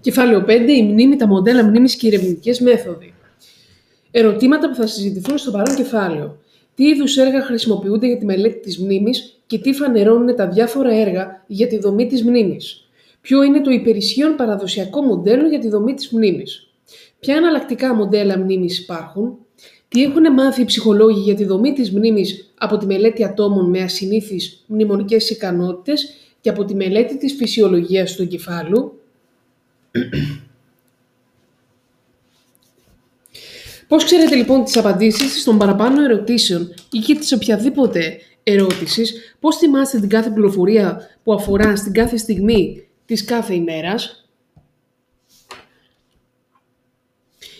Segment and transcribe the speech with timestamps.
[0.00, 0.50] Κεφάλαιο 5.
[0.68, 3.14] Η μνήμη, τα μοντέλα μνήμης και οι ερευνητικές μέθοδοι.
[4.10, 6.38] Ερωτήματα που θα συζητηθούν στο παρόν κεφάλαιο.
[6.74, 11.44] Τι είδους έργα χρησιμοποιούνται για τη μελέτη της μνήμης και τι φανερώνουν τα διάφορα έργα
[11.46, 12.88] για τη δομή της μνήμης;
[13.20, 16.70] Ποιο είναι το υπερισχύον παραδοσιακό μοντέλο για τη δομή της μνήμης;
[17.20, 19.38] Ποια εναλλακτικά μοντέλα μνήμης υπάρχουν;
[19.88, 23.80] Τι έχουν μάθει οι ψυχολόγοι για τη δομή της μνήμης από τη μελέτη ατόμων με
[23.80, 28.97] ασυνήθεις μνημονικές ικανότητες και από τη μελέτη της φυσιολογίας του εγκεφάλου.
[33.88, 40.00] Πώς ξέρετε λοιπόν τις απαντήσεις των παραπάνω ερωτήσεων ή και της οποιαδήποτε ερώτησης, πώς θυμάστε
[40.00, 44.28] την κάθε πληροφορία που αφορά στην κάθε στιγμή της κάθε ημέρας;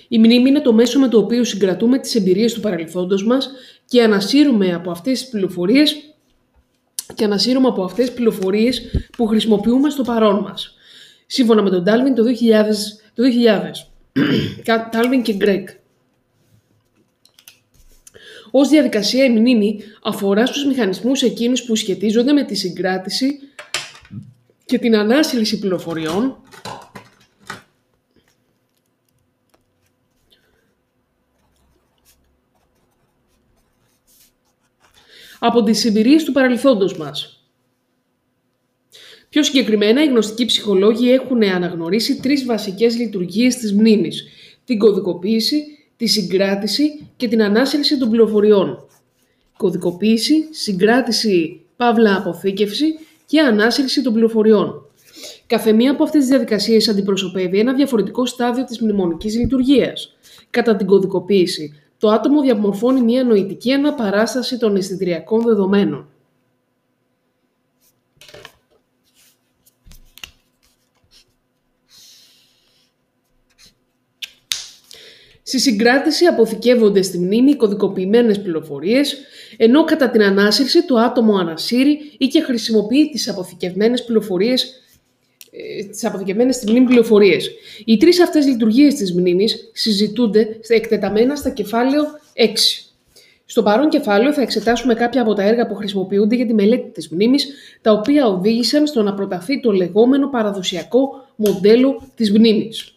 [0.08, 3.50] Η μνήμη είναι το μέσο με το οποίο συγκρατούμε τις εμπειρίες του παρελθόντος μας
[3.84, 5.96] και ανασύρουμε από αυτές τις πληροφορίες
[7.14, 8.82] και ανασύρουμε από αυτές τις πληροφορίες
[9.16, 10.77] που χρησιμοποιούμε στο παρόν μας.
[11.30, 12.26] Σύμφωνα με τον Τάλβιν το 2000,
[13.14, 13.22] το
[14.64, 14.88] 2000.
[14.92, 15.68] Τάλβιν και Γκρέκ.
[18.50, 23.38] Ως διαδικασία η μνήμη αφορά στους μηχανισμούς εκείνους που σχετίζονται με τη συγκράτηση
[24.64, 26.42] και την ανάσυλληση πληροφοριών
[35.38, 37.37] από τις εμπειρίες του παρελθόντος μας.
[39.28, 44.24] Πιο συγκεκριμένα, οι γνωστικοί ψυχολόγοι έχουν αναγνωρίσει τρεις βασικές λειτουργίες της μνήμης.
[44.64, 45.64] Την κωδικοποίηση,
[45.96, 48.86] τη συγκράτηση και την ανάσυρση των πληροφοριών.
[49.56, 52.86] Κωδικοποίηση, συγκράτηση, παύλα αποθήκευση
[53.26, 54.82] και ανάσυρση των πληροφοριών.
[55.46, 60.16] Κάθε μία από αυτές τις διαδικασίες αντιπροσωπεύει ένα διαφορετικό στάδιο της μνημονικής λειτουργίας.
[60.50, 66.08] Κατά την κωδικοποίηση, το άτομο διαμορφώνει μια νοητική αναπαράσταση των αισθητηριακών δεδομένων.
[75.48, 79.16] Στη συγκράτηση αποθηκεύονται στη μνήμη κωδικοποιημένες πληροφορίες,
[79.56, 84.82] ενώ κατά την ανάσυρση το άτομο ανασύρει ή και χρησιμοποιεί τις αποθηκευμένες πληροφορίες
[85.50, 87.50] ε, τις αποθηκευμένες στη μνήμη πληροφορίες.
[87.84, 92.06] Οι τρεις αυτές λειτουργίες της μνήμης συζητούνται εκτεταμένα στα κεφάλαιο 6.
[93.44, 97.08] Στο παρόν κεφάλαιο θα εξετάσουμε κάποια από τα έργα που χρησιμοποιούνται για τη μελέτη της
[97.08, 97.46] μνήμης,
[97.80, 102.92] τα οποία οδήγησαν στο να προταθεί το λεγόμενο παραδοσιακό μοντέλο της μνήμης.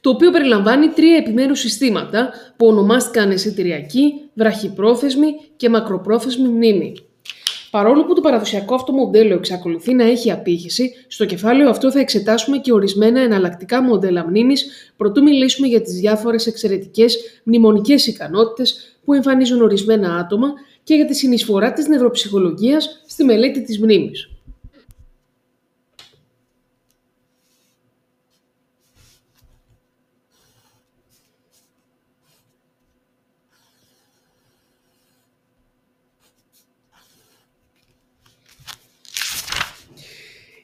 [0.00, 6.94] Το οποίο περιλαμβάνει τρία επιμέρους συστήματα που ονομάστηκαν αισθητηριακή, βραχυπρόθεσμη και μακροπρόθεσμη μνήμη.
[7.70, 12.58] Παρόλο που το παραδοσιακό αυτό μοντέλο εξακολουθεί να έχει απήχηση, στο κεφάλαιο αυτό θα εξετάσουμε
[12.58, 19.62] και ορισμένα εναλλακτικά μοντέλα μνήμης, προτού μιλήσουμε για τις διάφορες εξαιρετικές μνημονικές ικανότητες που εμφανίζουν
[19.62, 24.28] ορισμένα άτομα και για τη συνεισφορά της νευροψυχολογία στη μελέτη της μνήμης.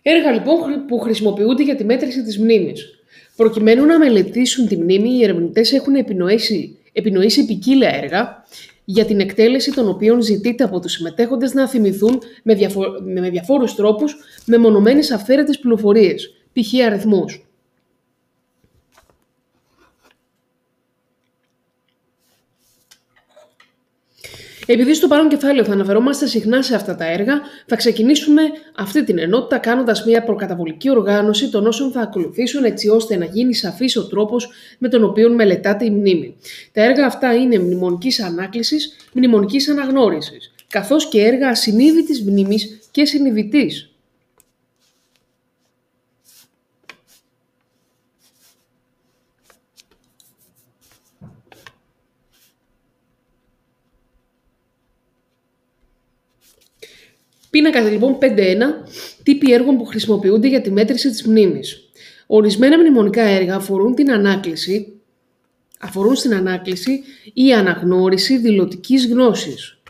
[0.08, 2.90] Έργα λοιπόν που χρησιμοποιούνται για τη μέτρηση της μνήμης.
[3.36, 8.44] Προκειμένου να μελετήσουν τη μνήμη, οι ερευνητές έχουν επινοήσει, επινοήσει ποικίλα έργα
[8.84, 12.82] για την εκτέλεση των οποίων ζητείται από τους συμμετέχοντες να θυμηθούν με, διαφο...
[13.04, 16.86] με διαφόρους τρόπους μεμονωμένες αυθαίρετες πληροφορίες, π.χ.
[16.86, 17.45] αριθμούς.
[24.66, 28.43] Επειδή στο παρόν κεφάλαιο θα αναφερόμαστε συχνά σε αυτά τα έργα, θα ξεκινήσουμε
[28.77, 33.54] αυτή την ενότητα κάνοντας μια προκαταβολική οργάνωση των όσων θα ακολουθήσουν έτσι ώστε να γίνει
[33.54, 36.37] σαφής ο τρόπος με τον οποίο μελετάται η μνήμη.
[36.72, 43.95] Τα έργα αυτά είναι μνημονικής ανάκλησης, μνημονικής αναγνώρισης, καθώς και έργα ασυνείδητης μνήμης και συνειδητής.
[57.56, 58.28] Πίνακα λοιπόν 5.1
[59.22, 61.91] τύποι έργων που χρησιμοποιούνται για τη μέτρηση της μνήμης.
[62.26, 65.00] Ορισμένα μνημονικά έργα αφορούν την ανάκληση,
[65.80, 67.03] αφορούν στην ανάκληση
[67.34, 69.80] ή αναγνώριση δηλωτικής γνώσης.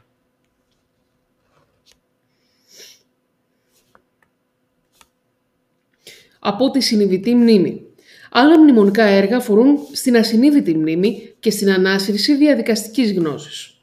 [6.38, 7.86] Από τη συνειδητή μνήμη.
[8.30, 13.75] Άλλα μνημονικά έργα αφορούν στην ασυνείδητη μνήμη και στην ανάσυρση διαδικαστικής γνώσης.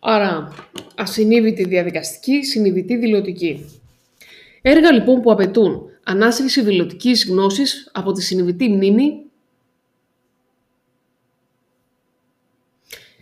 [0.00, 0.54] Άρα,
[0.96, 3.80] ασυνείδητη διαδικαστική, συνειδητή δηλωτική.
[4.62, 9.22] Έργα λοιπόν που απαιτούν ανάσχεση δηλωτικής γνώσης από τη συνειδητή μνήμη.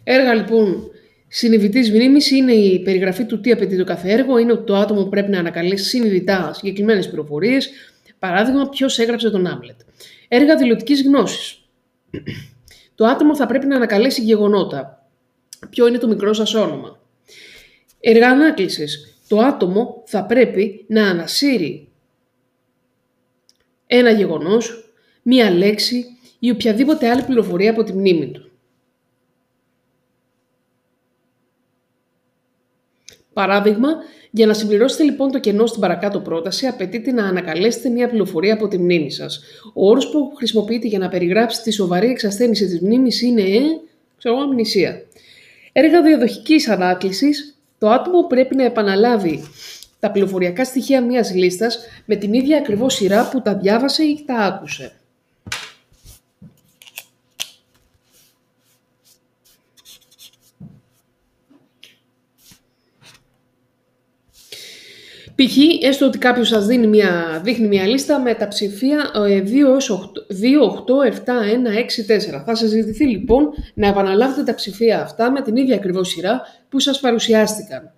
[0.04, 0.90] Έργα λοιπόν
[1.28, 5.04] συνειδητής μνήμης είναι η περιγραφή του τι απαιτεί το κάθε έργο, είναι ότι το άτομο
[5.04, 7.70] πρέπει να ανακαλέσει συνειδητά συγκεκριμένες πληροφορίες,
[8.18, 9.80] παράδειγμα, ποιος έγραψε τον Άμπλετ.
[10.28, 11.62] Έργα δηλωτικής γνώσης.
[12.94, 15.07] Το άτομο θα πρέπει να ανακαλέσει γεγονότα,
[15.70, 17.00] Ποιο είναι το μικρό σας όνομα.
[18.00, 18.86] Έργα ανάκληση.
[19.28, 21.88] Το άτομο θα πρέπει να ανασύρει
[23.86, 26.04] ένα γεγονός, μία λέξη
[26.38, 28.50] ή οποιαδήποτε άλλη πληροφορία από τη μνήμη του.
[33.32, 33.88] Παράδειγμα,
[34.30, 38.68] για να συμπληρώσετε λοιπόν το κενό στην παρακάτω πρόταση, απαιτείται να ανακαλέσετε μια πληροφορία από
[38.68, 39.40] τη μνήμη σας.
[39.74, 43.44] Ο όρος που χρησιμοποιείτε για να περιγράψετε τη σοβαρή εξασθένηση της μνήμης είναι,
[44.16, 45.02] ξέρω αμνησία.
[45.80, 49.42] Έργα διαδοχικής ανάκλησης, το άτομο πρέπει να επαναλάβει
[49.98, 54.34] τα πληροφοριακά στοιχεία μιας λίστας με την ίδια ακριβώς σειρά που τα διάβασε ή τα
[54.34, 54.92] άκουσε.
[65.42, 65.56] Π.χ.
[65.82, 69.30] έστω ότι κάποιος σας δίνει μια, δείχνει μια λίστα με τα ψηφία 2 8,
[70.28, 72.42] 2, 8, 7, 1, 6, 4.
[72.44, 77.00] Θα συζητηθεί λοιπόν να επαναλάβετε τα ψηφία αυτά με την ίδια ακριβώς σειρά που σας
[77.00, 77.92] παρουσιάστηκαν.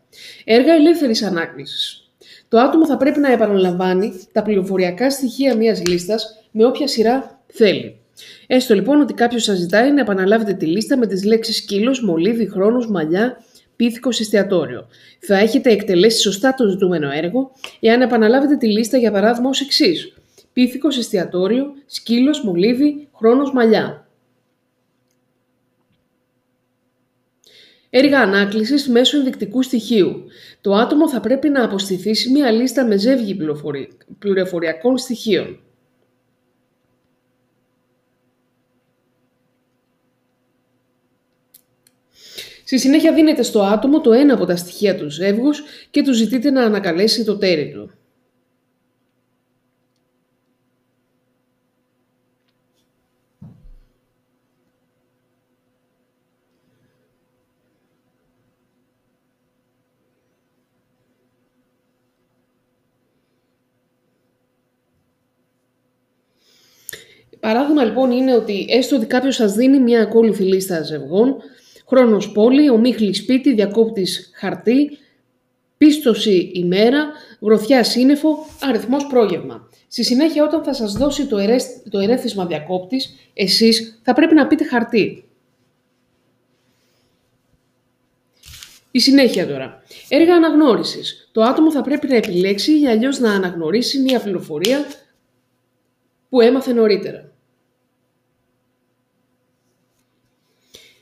[0.45, 2.03] Έργα ελεύθερης ανάκριση.
[2.49, 8.01] Το άτομο θα πρέπει να επαναλαμβάνει τα πληροφοριακά στοιχεία μιας λίστας με όποια σειρά θέλει.
[8.47, 12.51] Έστω λοιπόν ότι κάποιος σας ζητάει να επαναλάβετε τη λίστα με τις λέξεις σκύλος, μολύβι,
[12.51, 13.37] χρόνος, μαλλιά,
[13.81, 14.89] πίθηκος εστιατόριο.
[15.19, 17.51] Θα έχετε εκτελέσει σωστά το ζητούμενο έργο,
[17.81, 20.15] εάν επαναλάβετε τη λίστα για παράδειγμα ως εξής.
[20.53, 24.09] Πίθηκος εστιατόριο, σκύλος, μολύβι, χρόνος, μαλλιά.
[27.91, 30.25] Έργα ανάκλησης μέσω ενδεικτικού στοιχείου.
[30.61, 33.37] Το άτομο θα πρέπει να αποστηθήσει μία λίστα με ζεύγη
[34.19, 35.61] πληροφοριακών στοιχείων.
[42.71, 46.51] Στη συνέχεια δίνετε στο άτομο το ένα από τα στοιχεία του ζεύγους και του ζητείτε
[46.51, 47.91] να ανακαλέσει το τέρι του.
[67.41, 71.37] Παράδειγμα λοιπόν είναι ότι έστω ότι κάποιος σας δίνει μια ακόλουθη λίστα ζευγών
[71.91, 74.99] Χρόνος πόλη, ομίχλη σπίτι, διακόπτης χαρτί,
[75.77, 77.11] πίστοση ημέρα,
[77.41, 79.69] γροθιά σύννεφο, αριθμός πρόγευμα.
[79.89, 81.37] Στη συνέχεια όταν θα σας δώσει το,
[81.91, 85.25] το ερέθισμα διακόπτης, εσείς θα πρέπει να πείτε χαρτί.
[88.91, 89.83] Η συνέχεια τώρα.
[90.09, 91.29] Έργα αναγνώρισης.
[91.33, 94.87] Το άτομο θα πρέπει να επιλέξει ή αλλιώς να αναγνωρίσει μια πληροφορία
[96.29, 97.30] που έμαθε νωρίτερα.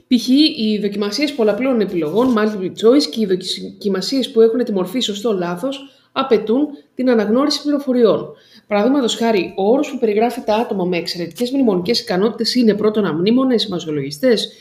[0.09, 0.29] Π.χ.
[0.29, 5.69] οι δοκιμασίες πολλαπλών επιλογών, multiple choice και οι δοκιμασίες που έχουν τη μορφή σωστό-λάθο
[6.13, 8.33] απαιτούν την αναγνώριση πληροφοριών.
[8.67, 13.67] Παραδείγματος χάρη, ο όρος που περιγράφει τα άτομα με εξαιρετικές μνημονικές ικανότητες είναι πρώτον αμνήμονες,
[13.67, 14.53] μαζολογιστές,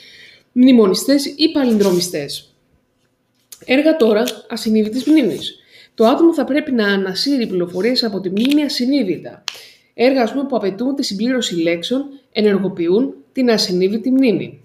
[0.52, 2.56] μνημονιστές ή παλινδρομιστές.
[3.66, 5.56] Έργα τώρα ασυνείδητης μνήμης.
[5.94, 9.44] Το άτομο θα πρέπει να ανασύρει πληροφορίες από τη μνήμη ασυνείδητα.
[9.94, 14.62] Έργα πούμε, που απαιτούν τη συμπλήρωση λέξεων ενεργοποιούν την ασυνείδητη μνήμη.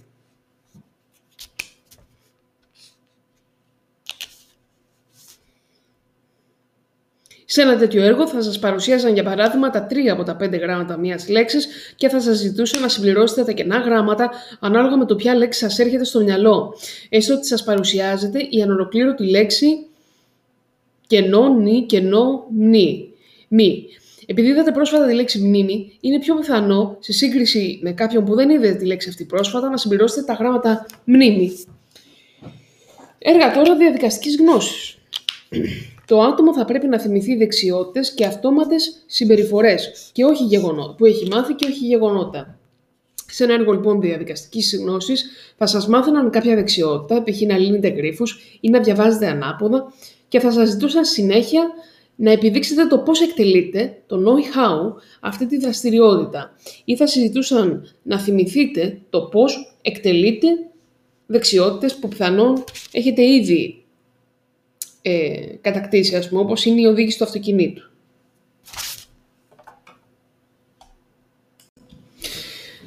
[7.53, 10.99] Σε ένα τέτοιο έργο θα σας παρουσίαζαν για παράδειγμα τα τρία από τα πέντε γράμματα
[10.99, 14.31] μιας λέξης και θα σας ζητούσαν να συμπληρώσετε τα κενά γράμματα
[14.61, 16.75] ανάλογα με το ποια λέξη σας έρχεται στο μυαλό.
[17.09, 19.87] Έστω ότι σας παρουσιάζεται η ανολοκλήρωτη λέξη
[21.07, 23.09] κενό, νη, κενό, μνή.
[23.49, 23.85] Μη.
[24.27, 28.51] Επειδή είδατε πρόσφατα τη λέξη μνήμη, είναι πιο πιθανό σε σύγκριση με κάποιον που δεν
[28.51, 31.59] είδε τη λέξη αυτή πρόσφατα να συμπληρώσετε τα γράμματα μνήμη.
[33.19, 34.97] Έργα τώρα διαδικαστικής γνώσης
[36.13, 41.29] το άτομο θα πρέπει να θυμηθεί δεξιότητες και αυτόματες συμπεριφορές και όχι γεγονότα, που έχει
[41.31, 42.59] μάθει και όχι γεγονότα.
[43.27, 45.25] Σε ένα έργο λοιπόν διαδικαστικής γνώσης
[45.57, 47.41] θα σας μάθαιναν κάποια δεξιότητα, π.χ.
[47.41, 48.25] να λύνετε γρήφου
[48.61, 49.93] ή να διαβάζετε ανάποδα
[50.29, 51.63] και θα σας ζητούσαν συνέχεια
[52.17, 56.57] να επιδείξετε το πώς εκτελείτε, το know-how, αυτή τη δραστηριότητα.
[56.85, 60.47] Ή θα συζητούσαν να θυμηθείτε το πώς εκτελείτε
[61.27, 63.82] δεξιότητες που πιθανόν έχετε ήδη
[65.03, 67.91] ε, κατακτήσει, ας πούμε, όπως είναι η οδήγηση του αυτοκινήτου.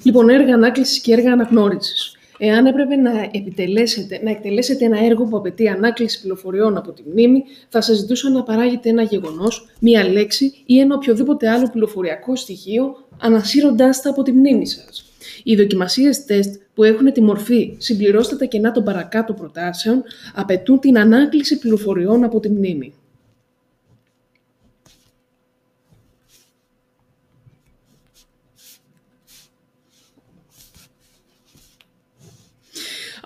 [0.04, 2.18] Λοιπόν, έργα ανάκλησης και έργα αναγνώρισης.
[2.38, 7.44] Εάν έπρεπε να, επιτελέσετε, να εκτελέσετε ένα έργο που απαιτεί ανάκληση πληροφοριών από τη μνήμη,
[7.70, 13.08] θα σας ζητούσα να παράγετε ένα γεγονός, μία λέξη ή ένα οποιοδήποτε άλλο πληροφοριακό στοιχείο,
[13.20, 15.15] ανασύροντάς τα από τη μνήμη σας.
[15.44, 20.04] Οι δοκιμασίες τεστ που έχουν τη μορφή «συμπληρώστε τα κενά των παρακάτω προτάσεων»
[20.34, 22.94] απαιτούν την ανάκληση πληροφοριών από τη μνήμη.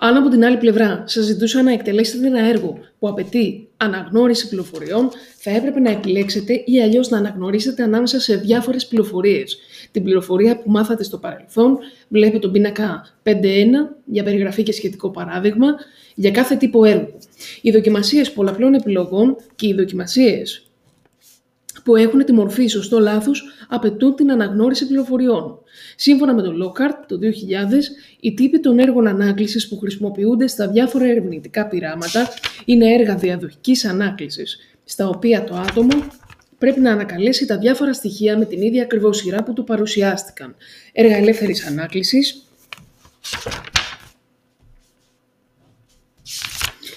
[0.02, 5.08] Αν από την άλλη πλευρά σας ζητούσα να εκτελέσετε ένα έργο που απαιτεί αναγνώριση πληροφοριών,
[5.36, 9.58] θα έπρεπε να επιλέξετε ή αλλιώς να αναγνωρίσετε ανάμεσα σε διάφορες πληροφορίες.
[9.90, 11.78] Την πληροφορία που μάθατε στο παρελθόν,
[12.08, 13.32] βλέπετε τον πίνακα 5.1
[14.04, 15.66] για περιγραφή και σχετικό παράδειγμα,
[16.14, 17.18] για κάθε τύπο έργου.
[17.62, 20.69] Οι δοκιμασίες πολλαπλών επιλογών και οι δοκιμασίες
[21.84, 23.32] που έχουν τη μορφή σωστό-λάθο
[23.68, 25.58] απαιτούν την αναγνώριση πληροφοριών.
[25.96, 27.26] Σύμφωνα με τον Lockhart το 2000,
[28.20, 32.28] οι τύποι των έργων ανάκλησης που χρησιμοποιούνται στα διάφορα ερευνητικά πειράματα
[32.64, 36.06] είναι έργα διαδοχικής ανάκλησης, στα οποία το άτομο
[36.58, 40.54] πρέπει να ανακαλέσει τα διάφορα στοιχεία με την ίδια ακριβώς σειρά που του παρουσιάστηκαν.
[40.92, 42.44] Έργα ελεύθερης ανάκλησης,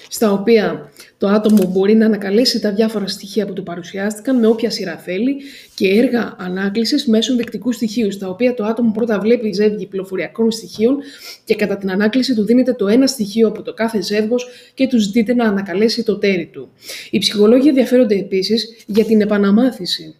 [0.08, 4.70] στα οποία το άτομο μπορεί να ανακαλέσει τα διάφορα στοιχεία που του παρουσιάστηκαν με όποια
[4.70, 5.36] σειρά θέλει
[5.74, 10.96] και έργα ανάκλησης μέσω δεκτικού στοιχείου, στα οποία το άτομο πρώτα βλέπει ζεύγη πληροφοριακών στοιχείων
[11.44, 15.02] και κατά την ανάκληση του δίνεται το ένα στοιχείο από το κάθε ζεύγος και τους
[15.02, 16.68] ζητείται να ανακαλέσει το τέρι του.
[17.10, 20.16] Οι ψυχολόγοι ενδιαφέρονται επίσης για την επαναμάθηση.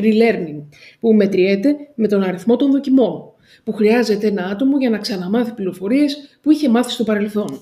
[0.00, 0.62] Relearning,
[1.00, 3.22] που μετριέται με τον αριθμό των δοκιμών,
[3.64, 7.60] που χρειάζεται ένα άτομο για να ξαναμάθει πληροφορίες που είχε μάθει στο παρελθόν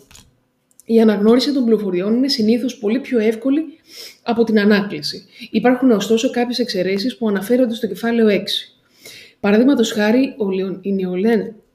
[0.85, 3.65] η αναγνώριση των πληροφοριών είναι συνήθως πολύ πιο εύκολη
[4.23, 5.25] από την ανάκληση.
[5.51, 8.41] Υπάρχουν ωστόσο κάποιες εξαιρέσεις που αναφέρονται στο κεφάλαιο 6.
[9.41, 10.51] Παραδείγματος χάρη, ο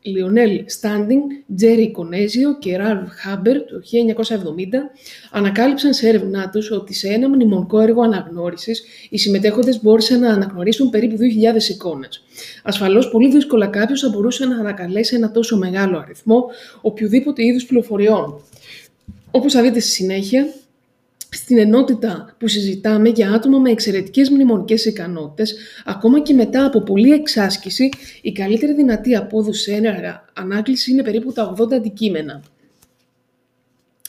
[0.02, 1.24] Λιονέλ Στάντινγκ,
[1.56, 4.92] Τζέρι Κονέζιο και Ραλφ Χάμπερ το 1970
[5.32, 10.90] ανακάλυψαν σε έρευνά τους ότι σε ένα μνημονικό έργο αναγνώρισης οι συμμετέχοντες μπόρεσαν να αναγνωρίσουν
[10.90, 12.24] περίπου 2.000 εικόνες.
[12.64, 16.46] Ασφαλώς, πολύ δύσκολα κάποιος θα μπορούσε να ανακαλέσει ένα τόσο μεγάλο αριθμό
[16.82, 18.42] οποιοδήποτε είδους πληροφοριών.
[19.32, 20.54] Όπως θα δείτε στη συνέχεια,
[21.30, 25.56] στην ενότητα που συζητάμε για άτομα με εξαιρετικές μνημονικές ικανότητες,
[25.86, 27.90] ακόμα και μετά από πολλή εξάσκηση,
[28.22, 32.44] η καλύτερη δυνατή απόδοση σε έργα ανάκληση είναι περίπου τα 80 αντικείμενα.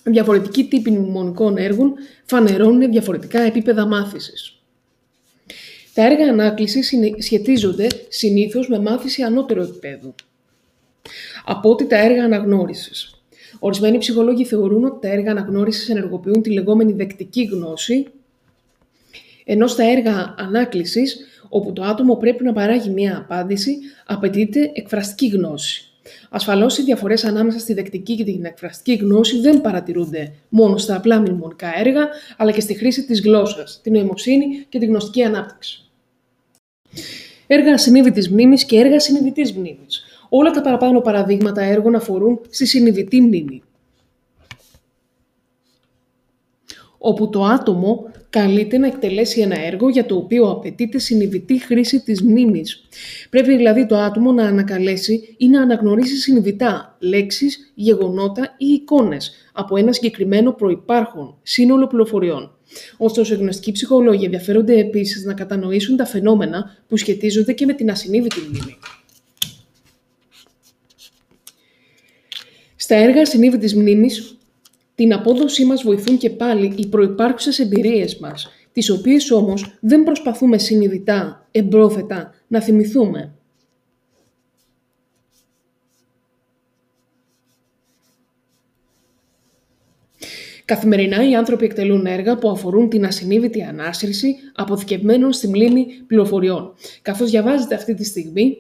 [0.03, 1.95] Διαφορετικοί τύποι μνημονικών έργων
[2.25, 4.53] φανερώνουν διαφορετικά επίπεδα μάθησης.
[5.95, 10.15] Τα έργα ανάκλησης σχετίζονται συνήθως με μάθηση ανώτερου επίπεδου,
[11.45, 13.18] από ότι τα έργα αναγνώρισης.
[13.59, 18.07] Ορισμένοι ψυχολόγοι θεωρούν ότι τα έργα αναγνώρισης ενεργοποιούν τη λεγόμενη δεκτική γνώση,
[19.45, 21.17] ενώ στα έργα ανάκλησης,
[21.49, 25.83] όπου το άτομο πρέπει να παράγει μία απάντηση, απαιτείται εκφραστική γνώση.
[26.31, 31.21] Ασφαλώς, οι διαφορές ανάμεσα στη δεκτική και την εκφραστική γνώση δεν παρατηρούνται μόνο στα απλά
[31.21, 35.83] μνημονικά έργα, αλλά και στη χρήση της γλώσσας, την νοημοσύνη και τη γνωστική ανάπτυξη.
[37.47, 40.03] Έργα ασυνείδητη μνήμης και έργα συνειδητής μνήμης.
[40.29, 43.63] Όλα τα παραπάνω παραδείγματα έργων αφορούν στη συνειδητή μνήμη,
[46.99, 52.23] όπου το άτομο καλείται να εκτελέσει ένα έργο για το οποίο απαιτείται συνειδητή χρήση της
[52.23, 52.89] μνήμης.
[53.31, 59.77] Πρέπει δηλαδή το άτομο να ανακαλέσει ή να αναγνωρίσει συνειδητά λέξεις, γεγονότα ή εικόνες από
[59.77, 62.53] ένα συγκεκριμένο προϋπάρχον σύνολο πληροφοριών.
[62.97, 67.91] Ωστόσο, οι γνωστικοί ψυχολόγοι ενδιαφέρονται επίσης να κατανοήσουν τα φαινόμενα που σχετίζονται και με την
[67.91, 68.79] ασυνείδητη μνήμη.
[72.89, 74.39] Στα έργα συνείδητης μνήμης,
[74.95, 80.59] την απόδοσή μας βοηθούν και πάλι οι προϋπάρχουσες εμπειρίες μας, τις οποίες όμως δεν προσπαθούμε
[80.59, 83.35] συνειδητά, εμπρόθετα, να θυμηθούμε.
[90.65, 96.75] Καθημερινά οι άνθρωποι εκτελούν έργα που αφορούν την ασυνείδητη ανάσυρση αποθηκευμένων στη μνήμη πληροφοριών.
[97.03, 98.57] Καθώς διαβάζετε αυτή τη στιγμή,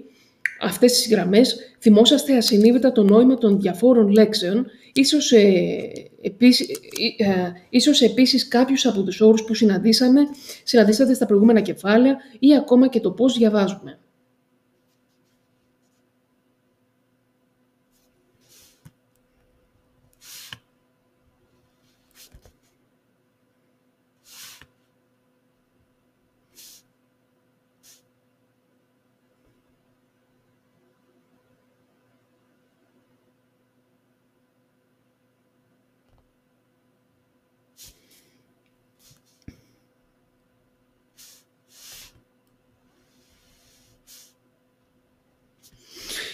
[0.60, 6.68] αυτές τις γραμμές θυμόσαστε ασυνείδητα το νόημα των διαφόρων λέξεων, ίσως, ε, επίσης,
[7.18, 10.20] ε, ε, ίσως επίσης κάποιους από τους όρους που συναντήσαμε,
[10.64, 13.98] συναντήσατε στα προηγούμενα κεφάλαια ή ακόμα και το πώς διαβάζουμε.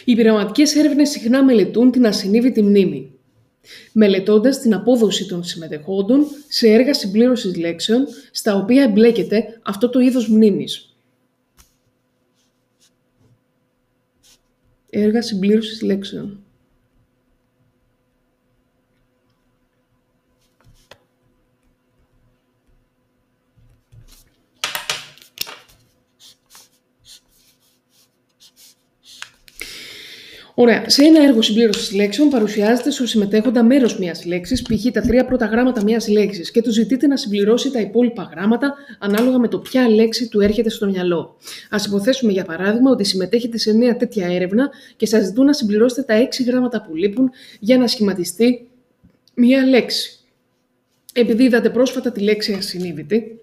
[0.04, 3.12] Οι πειραματικές έρευνες συχνά μελετούν την ασυνείδητη μνήμη,
[3.92, 10.28] μελετώντας την απόδοση των συμμετεχόντων σε έργα συμπλήρωσης λέξεων, στα οποία εμπλέκεται αυτό το είδος
[10.28, 10.88] μνήμης.
[14.94, 16.43] έργα συμπλήρωσης λέξεων.
[30.56, 30.88] Ωραία.
[30.88, 34.92] Σε ένα έργο συμπλήρωσης λέξεων παρουσιάζεται στο συμμετέχοντα μέρος μιας λέξης, π.χ.
[34.92, 39.38] τα τρία πρώτα γράμματα μιας λέξης, και του ζητείτε να συμπληρώσει τα υπόλοιπα γράμματα ανάλογα
[39.38, 41.36] με το ποια λέξη του έρχεται στο μυαλό.
[41.70, 46.02] Α υποθέσουμε για παράδειγμα ότι συμμετέχετε σε μια τέτοια έρευνα και σας ζητούν να συμπληρώσετε
[46.02, 47.30] τα έξι γράμματα που λείπουν
[47.60, 48.68] για να σχηματιστεί
[49.34, 50.18] μια λέξη.
[51.12, 53.40] Επειδή είδατε πρόσφατα τη λέξη ασυνείδητη,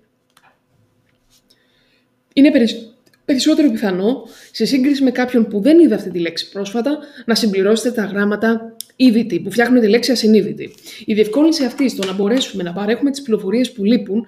[2.33, 2.90] είναι περισσότερο
[3.31, 7.91] περισσότερο πιθανό, σε σύγκριση με κάποιον που δεν είδε αυτή τη λέξη πρόσφατα, να συμπληρώσετε
[7.91, 10.73] τα γράμματα EVT, που φτιάχνουν τη λέξη ασυνείδητη.
[11.05, 14.27] Η διευκόλυνση αυτή στο να μπορέσουμε να παρέχουμε τις πληροφορίες που λείπουν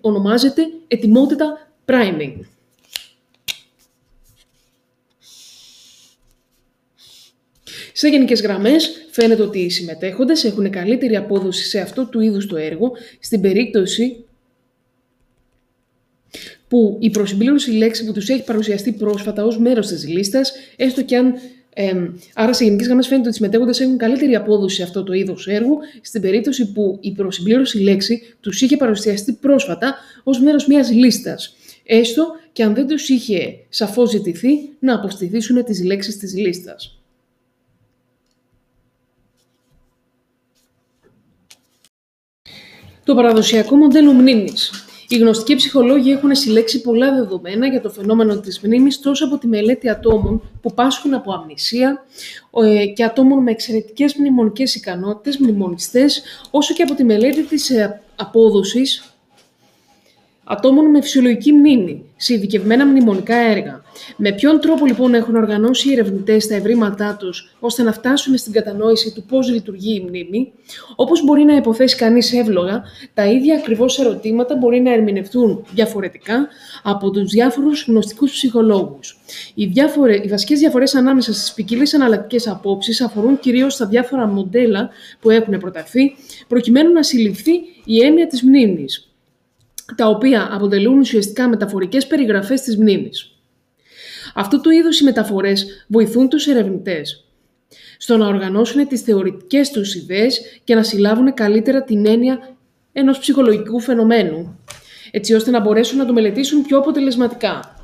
[0.00, 2.34] ονομάζεται ετοιμότητα priming.
[7.92, 12.56] Σε γενικές γραμμές, φαίνεται ότι οι συμμετέχοντες έχουν καλύτερη απόδοση σε αυτό του είδους το
[12.56, 14.24] έργο στην περίπτωση
[16.68, 21.16] που η προσυμπλήρωση λέξη που τους έχει παρουσιαστεί πρόσφατα ως μέρος της λίστας, έστω και
[21.16, 21.34] αν.
[21.74, 25.12] Ε, άρα, σε γενικές γραμμές φαίνεται ότι οι συμμετέχοντες έχουν καλύτερη απόδοση σε αυτό το
[25.12, 30.90] είδος έργου, στην περίπτωση που η προσυμπλήρωση λέξη τους είχε παρουσιαστεί πρόσφατα ως μέρος μιας
[30.90, 31.56] λίστας.
[31.84, 34.48] Έστω και αν δεν τους είχε σαφώς ζητηθεί
[34.78, 36.98] να αποστηθήσουν τις λέξεις της λίστας.
[43.04, 48.60] Το παραδοσιακό μοντέλο μνήμης οι γνωστικοί ψυχολόγοι έχουν συλλέξει πολλά δεδομένα για το φαινόμενο της
[48.60, 52.04] μνήμης τόσο από τη μελέτη ατόμων που πάσχουν από αμνησία
[52.64, 58.02] ε, και ατόμων με εξαιρετικές μνημονικές ικανότητες, μνημονιστές, όσο και από τη μελέτη της ε,
[58.16, 59.07] απόδοσης
[60.50, 63.82] ατόμων με φυσιολογική μνήμη, σε ειδικευμένα μνημονικά έργα.
[64.16, 68.52] Με ποιον τρόπο λοιπόν έχουν οργανώσει οι ερευνητές τα ευρήματά τους ώστε να φτάσουμε στην
[68.52, 70.52] κατανόηση του πώς λειτουργεί η μνήμη,
[70.96, 72.82] όπως μπορεί να υποθέσει κανείς εύλογα,
[73.14, 76.48] τα ίδια ακριβώς ερωτήματα μπορεί να ερμηνευτούν διαφορετικά
[76.82, 79.18] από τους διάφορους γνωστικούς ψυχολόγους.
[79.54, 84.90] Οι, διάφορε, οι βασικές διαφορές ανάμεσα στις ποικίλε αναλλακτικές απόψεις αφορούν κυρίως τα διάφορα μοντέλα
[85.20, 86.14] που έχουν προταθεί,
[86.48, 87.52] προκειμένου να συλληφθεί
[87.84, 89.07] η έννοια της μνήμης
[89.94, 93.32] τα οποία αποτελούν ουσιαστικά μεταφορικές περιγραφές της μνήμης.
[94.34, 97.24] Αυτού του είδους οι μεταφορές βοηθούν τους ερευνητές
[97.98, 102.56] στο να οργανώσουν τις θεωρητικές τους ιδέες και να συλλάβουν καλύτερα την έννοια
[102.92, 104.58] ενός ψυχολογικού φαινομένου,
[105.10, 107.77] έτσι ώστε να μπορέσουν να το μελετήσουν πιο αποτελεσματικά.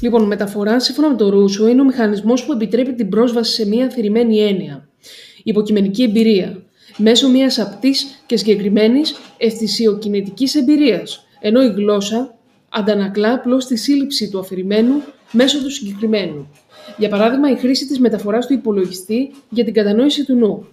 [0.00, 3.86] Λοιπόν, μεταφορά, σύμφωνα με το Ρούσο, είναι ο μηχανισμός που επιτρέπει την πρόσβαση σε μια
[3.86, 4.88] αφηρημένη έννοια.
[5.42, 6.62] Υποκειμενική εμπειρία.
[6.96, 11.26] Μέσω μια απτής και συγκεκριμένης αισθησιοκινητική εμπειρίας.
[11.40, 12.34] Ενώ η γλώσσα
[12.68, 16.50] αντανακλά απλώς τη σύλληψη του αφηρημένου μέσω του συγκεκριμένου.
[16.96, 20.66] Για παράδειγμα, η χρήση της μεταφοράς του υπολογιστή για την κατανόηση του νου.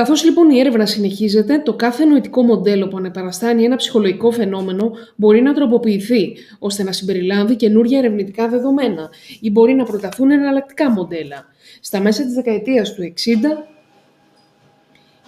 [0.00, 5.40] Καθώς λοιπόν η έρευνα συνεχίζεται, το κάθε νοητικό μοντέλο που ανεπαραστάνει ένα ψυχολογικό φαινόμενο μπορεί
[5.40, 9.10] να τροποποιηθεί ώστε να συμπεριλάβει καινούργια ερευνητικά δεδομένα
[9.40, 11.46] ή μπορεί να προταθούν εναλλακτικά μοντέλα.
[11.80, 13.12] Στα μέσα της δεκαετίας του 60,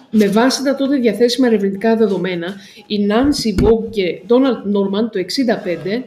[0.09, 2.55] με βάση τα τότε διαθέσιμα ερευνητικά δεδομένα,
[2.87, 5.19] η Nancy Vogue και Donald Norman το
[5.99, 6.03] 1965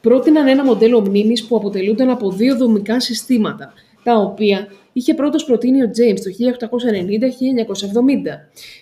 [0.00, 3.72] πρότειναν ένα μοντέλο μνήμης που αποτελούνταν από δύο δομικά συστήματα,
[4.04, 6.68] τα οποία είχε πρώτος προτείνει ο James το 1890-1970.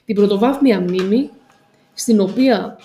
[0.04, 1.30] Την πρωτοβάθμια μνήμη,
[1.94, 2.78] στην οποία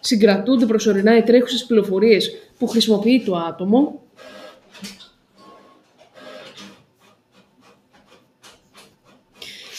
[0.00, 4.00] συγκρατούνται προσωρινά οι τρέχουσες πληροφορίες που χρησιμοποιεί το άτομο,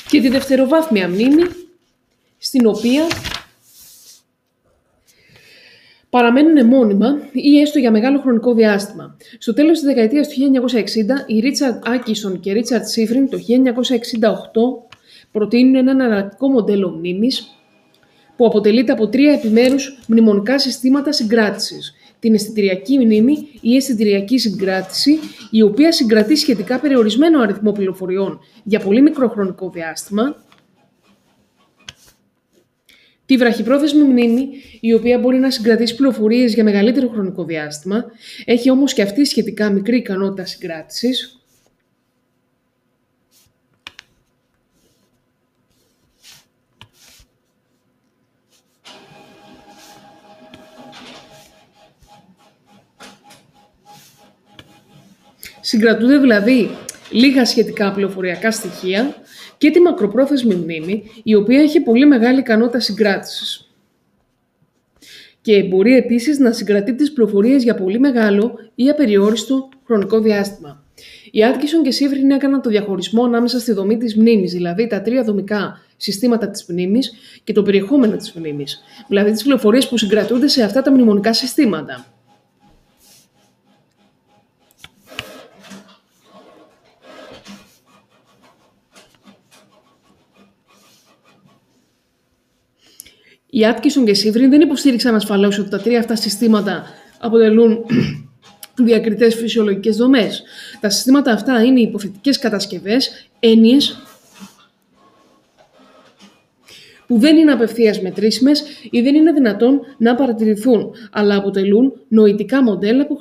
[0.09, 1.43] και τη δευτεροβάθμια μνήμη,
[2.37, 3.07] στην οποία
[6.13, 9.17] παραμένουν μόνιμα ή έστω για μεγάλο χρονικό διάστημα.
[9.37, 13.41] Στο τέλος της δεκαετίας του 1960, οι Ρίτσαρντ Άκισον και Ρίτσαρντ Σίφριν το 1968
[15.31, 17.47] προτείνουν ένα αναλλακτικό μοντέλο μνήμης
[18.35, 21.93] που αποτελείται από τρία επιμέρους μνημονικά συστήματα συγκράτησης.
[22.19, 25.19] την αισθητηριακή μνήμη ή αισθητηριακή συγκράτηση,
[25.51, 30.35] η οποία συγκρατεί σχετικά περιορισμένο αριθμό πληροφοριών για πολύ μικρό χρονικό διάστημα,
[33.33, 34.47] τη βραχυπρόθεσμη μνήμη,
[34.79, 38.05] η οποία μπορεί να συγκρατήσει πληροφορίες για μεγαλύτερο χρονικό διάστημα,
[38.45, 41.37] έχει όμως και αυτή σχετικά μικρή ικανότητα συγκράτησης.
[55.61, 56.69] Συγκρατούνται δηλαδή
[57.09, 59.15] λίγα σχετικά πληροφοριακά στοιχεία
[59.63, 63.71] και τη μακροπρόθεσμη μνήμη, η οποία έχει πολύ μεγάλη ικανότητα συγκράτησης.
[65.41, 70.83] Και μπορεί επίσης να συγκρατεί τις πληροφορίες για πολύ μεγάλο ή απεριόριστο χρονικό διάστημα.
[71.31, 75.23] Οι Άτκισον και Σίβριν έκαναν το διαχωρισμό ανάμεσα στη δομή της μνήμης, δηλαδή τα τρία
[75.23, 80.63] δομικά συστήματα της μνήμης και το περιεχόμενο της μνήμης, δηλαδή τις πληροφορίες που συγκρατούνται σε
[80.63, 82.12] αυτά τα μνημονικά συστήματα.
[93.55, 96.83] Οι Άτκισον και Σίβριν δεν υποστήριξαν ασφαλώς ότι τα τρία αυτά συστήματα
[97.19, 97.85] αποτελούν
[98.85, 100.43] διακριτές φυσιολογικές δομές.
[100.79, 104.01] Τα συστήματα αυτά είναι υποθετικέ κατασκευές, έννοιες
[107.07, 113.07] που δεν είναι απευθείας μετρήσιμες ή δεν είναι δυνατόν να παρατηρηθούν, αλλά αποτελούν νοητικά μοντέλα
[113.07, 113.17] που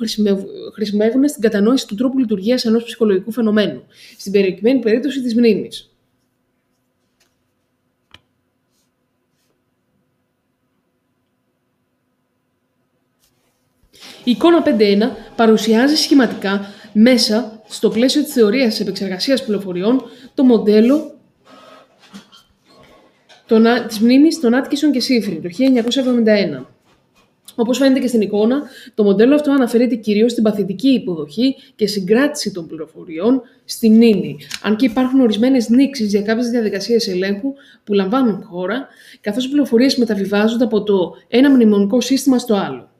[0.73, 3.83] χρησιμεύουν στην κατανόηση του τρόπου λειτουργίας ενός ψυχολογικού φαινομένου,
[4.17, 5.92] στην περιορισμένη περίπτωση της μνήμης.
[14.23, 14.71] Η εικόνα 5.1
[15.35, 20.01] παρουσιάζει σχηματικά μέσα στο πλαίσιο της θεωρίας της επεξεργασίας πληροφοριών
[20.33, 21.11] το μοντέλο
[23.87, 25.49] της μνήμης των Άτκισον και Σίφριν το
[26.59, 26.65] 1971.
[27.55, 28.61] Όπως φαίνεται και στην εικόνα,
[28.93, 34.75] το μοντέλο αυτό αναφέρεται κυρίως στην παθητική υποδοχή και συγκράτηση των πληροφοριών στη μνήμη, αν
[34.75, 38.87] και υπάρχουν ορισμένες νήξεις για κάποιες διαδικασίες ελέγχου που λαμβάνουν χώρα,
[39.21, 42.91] καθώς οι πληροφορίες μεταβιβάζονται από το ένα μνημονικό σύστημα στο άλλο.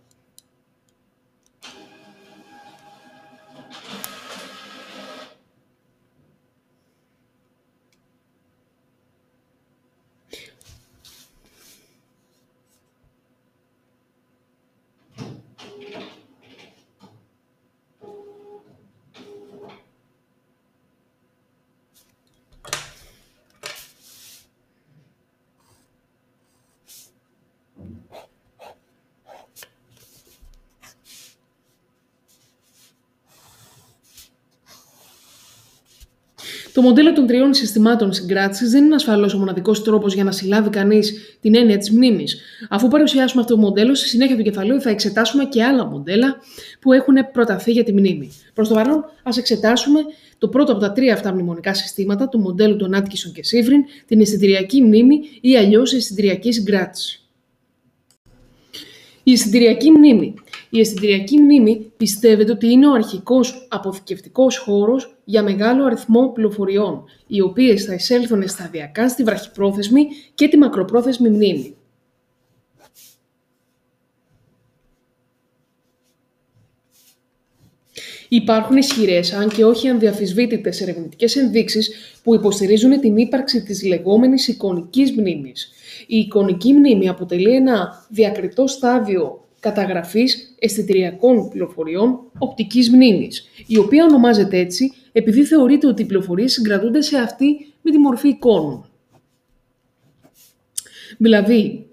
[36.73, 40.70] Το μοντέλο των τριών συστημάτων συγκράτησης δεν είναι ασφαλώς ο μοναδικός τρόπος για να συλλάβει
[40.70, 42.40] κανείς την έννοια της μνήμης.
[42.70, 46.36] Αφού παρουσιάσουμε αυτό το μοντέλο, στη συνέχεια του κεφαλαίου θα εξετάσουμε και άλλα μοντέλα
[46.80, 48.32] που έχουν προταθεί για τη μνήμη.
[48.54, 50.00] Προς το παρόν, ας εξετάσουμε
[50.38, 54.22] το πρώτο από τα τρία αυτά μνημονικά συστήματα, το μοντέλο των Άτκισον και Σίβριν, την
[54.22, 57.22] αισθητηριακή μνήμη ή αλλιώς αισθητηριακή συγκράτηση.
[59.24, 60.34] Η αισθητηριακή μνήμη.
[60.76, 67.42] Η αισθητηριακή μνήμη πιστεύεται ότι είναι ο αρχικός αποθηκευτικός χώρος για μεγάλο αριθμό πληροφοριών, οι
[67.42, 71.76] οποίες θα εισέλθουν σταδιακά στη βραχυπρόθεσμη και τη μακροπρόθεσμη μνήμη.
[78.30, 81.92] Υπάρχουν ισχυρές, αν και όχι ανδιαφυσβήτητες ερευνητικές ενδείξεις
[82.24, 85.72] που υποστηρίζουν την ύπαρξη της λεγόμενης εικονικής μνήμης.
[86.08, 94.58] Η εικονική μνήμη αποτελεί ένα διακριτό στάδιο καταγραφής αισθητηριακών πληροφοριών οπτικής μνήμης, η οποία ονομάζεται
[94.58, 98.86] έτσι επειδή θεωρείται ότι οι πληροφορίες συγκρατούνται σε αυτή με τη μορφή εικόνων.
[101.18, 101.88] Δηλαδή,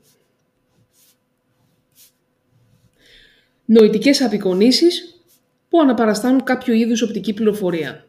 [3.65, 5.23] νοητικές απεικονίσεις
[5.69, 8.07] που αναπαραστάνουν κάποιο είδους οπτική πληροφορία.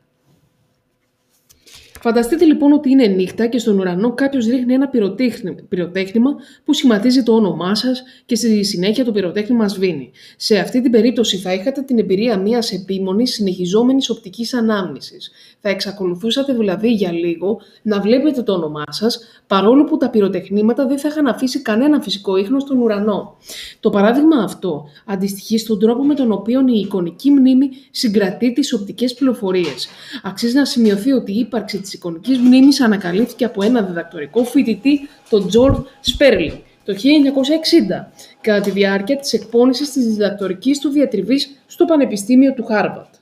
[2.03, 4.89] Φανταστείτε λοιπόν ότι είναι νύχτα και στον ουρανό κάποιος ρίχνει ένα
[5.69, 6.35] πυροτέχνημα
[6.65, 10.11] που σχηματίζει το όνομά σας και στη συνέχεια το πυροτέχνημα σβήνει.
[10.37, 15.31] Σε αυτή την περίπτωση θα είχατε την εμπειρία μιας επίμονης συνεχιζόμενης οπτικής ανάμνησης.
[15.61, 20.99] Θα εξακολουθούσατε δηλαδή για λίγο να βλέπετε το όνομά σας, παρόλο που τα πυροτεχνήματα δεν
[20.99, 23.37] θα είχαν αφήσει κανένα φυσικό ίχνος στον ουρανό.
[23.79, 29.13] Το παράδειγμα αυτό αντιστοιχεί στον τρόπο με τον οποίο η εικονική μνήμη συγκρατεί τις οπτικές
[29.13, 29.87] πληροφορίες.
[30.23, 35.47] Αξίζει να σημειωθεί ότι η ύπαρξη της εικονικής μνήμης ανακαλύφθηκε από ένα διδακτορικό φοιτητή, τον
[35.47, 42.53] Τζορτ Σπέρλινγκ, το 1960, κατά τη διάρκεια της εκπόνησης της διδακτορικής του διατριβής στο Πανεπιστήμιο
[42.53, 43.13] του Χάρβαρντ.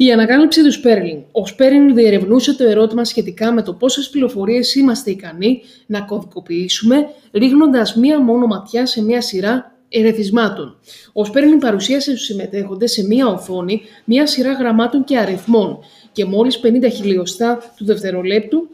[0.00, 1.22] Η ανακάλυψη του Σπέρλινγκ.
[1.32, 7.94] Ο Σπέρλινγκ διερευνούσε το ερώτημα σχετικά με το πόσες πληροφορίες είμαστε ικανοί να κωδικοποιήσουμε, ρίχνοντας
[7.94, 10.76] μία μόνο ματιά σε μία σειρά ερεθισμάτων.
[11.12, 15.78] Ο Σπέρλινγκ παρουσίασε στους συμμετέχοντες σε μία οθόνη μία σειρά γραμμάτων και αριθμών
[16.12, 18.68] και μόλις 50 χιλιοστά του δευτερολέπτου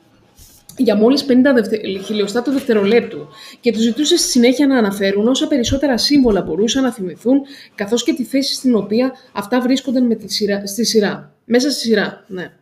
[0.77, 3.29] για μόλις 50 χιλιοστά του δευτερολέπτου
[3.61, 7.41] και τους ζητούσε στη συνέχεια να αναφέρουν όσα περισσότερα σύμβολα μπορούσαν να θυμηθούν,
[7.75, 11.35] καθώς και τη θέση στην οποία αυτά βρίσκονταν με τη σειρά, στη σειρά.
[11.45, 12.53] Μέσα στη σειρά, ναι.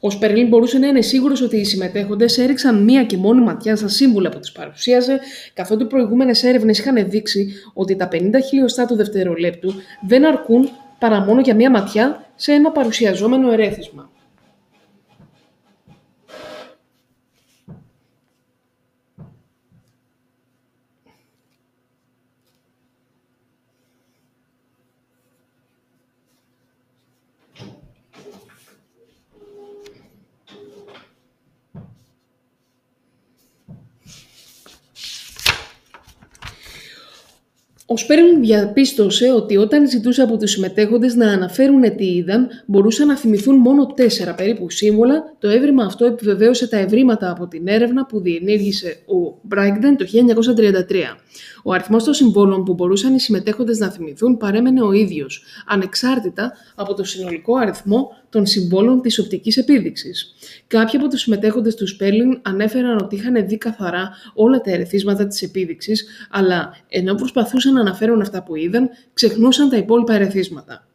[0.00, 3.88] Ο Σπερλίν μπορούσε να είναι σίγουρος ότι οι συμμετέχοντες έριξαν μία και μόνη ματιά στα
[3.88, 5.20] σύμβουλα που τους παρουσίαζε,
[5.54, 9.74] καθότι προηγούμενες έρευνες είχαν δείξει ότι τα 50 χιλιοστά του δευτερολέπτου
[10.06, 14.10] δεν αρκούν παρά μόνο για μία ματιά σε ένα παρουσιαζόμενο ερέθισμα.
[37.88, 43.16] Ο Σπέρν διαπίστωσε ότι όταν ζητούσε από τους συμμετέχοντες να αναφέρουν τι είδαν, μπορούσαν να
[43.16, 45.34] θυμηθούν μόνο τέσσερα περίπου σύμβολα.
[45.38, 50.94] Το έβριμα αυτό επιβεβαίωσε τα ευρήματα από την έρευνα που διενήργησε ο Μπράγκντεν το 1933.
[51.64, 56.94] Ο αριθμός των συμβόλων που μπορούσαν οι συμμετέχοντες να θυμηθούν παρέμενε ο ίδιος, ανεξάρτητα από
[56.94, 60.34] το συνολικό αριθμό των συμβόλων της οπτικής επίδειξης.
[60.66, 65.42] Κάποιοι από τους συμμετέχοντες του Σπέρλιν ανέφεραν ότι είχαν δει καθαρά όλα τα ερεθίσματα της
[65.42, 70.86] επίδειξης, αλλά ενώ προσπαθούσαν να αναφέρουν αυτά που είδαν, ξεχνούσαν τα υπόλοιπα ερεθίσματα.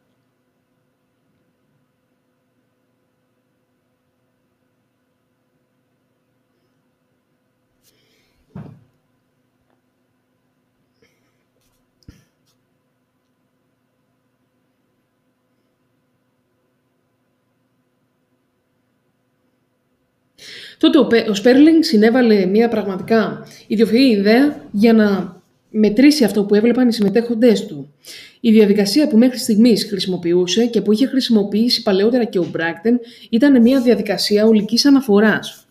[20.82, 25.40] Τότε ο Σπέρλινγκ συνέβαλε μια πραγματικά ιδιοφυή ιδέα για να
[25.70, 27.94] μετρήσει αυτό που έβλεπαν οι συμμετέχοντές του.
[28.40, 33.62] Η διαδικασία που μέχρι στιγμής χρησιμοποιούσε και που είχε χρησιμοποιήσει παλαιότερα και ο Μπράκτεν ήταν
[33.62, 35.66] μια διαδικασία ολικής αναφοράς.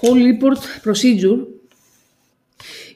[0.00, 1.46] Whole Report Procedure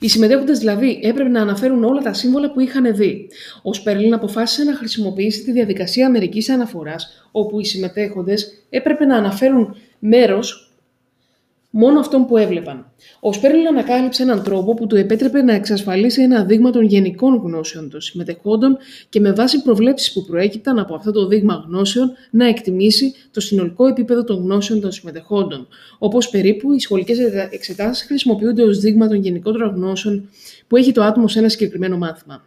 [0.01, 3.29] οι συμμετέχοντες δηλαδή έπρεπε να αναφέρουν όλα τα σύμβολα που είχαν δει.
[3.63, 9.77] Ο Σπέρλιν αποφάσισε να χρησιμοποιήσει τη διαδικασία μερική αναφοράς, όπου οι συμμετέχοντες έπρεπε να αναφέρουν
[9.99, 10.66] μέρος
[11.71, 12.93] μόνο αυτόν που έβλεπαν.
[13.21, 17.91] Ο Σπέρλιν ανακάλυψε έναν τρόπο που του επέτρεπε να εξασφαλίσει ένα δείγμα των γενικών γνώσεων
[17.91, 18.77] των συμμετεχόντων
[19.09, 23.87] και με βάση προβλέψεις που προέκυπταν από αυτό το δείγμα γνώσεων να εκτιμήσει το συνολικό
[23.87, 25.69] επίπεδο των γνώσεων των συμμετεχόντων.
[25.99, 27.19] Όπως περίπου οι σχολικές
[27.51, 30.29] εξετάσεις χρησιμοποιούνται ως δείγμα των γενικότερων γνώσεων
[30.67, 32.45] που έχει το άτομο σε ένα συγκεκριμένο μάθημα.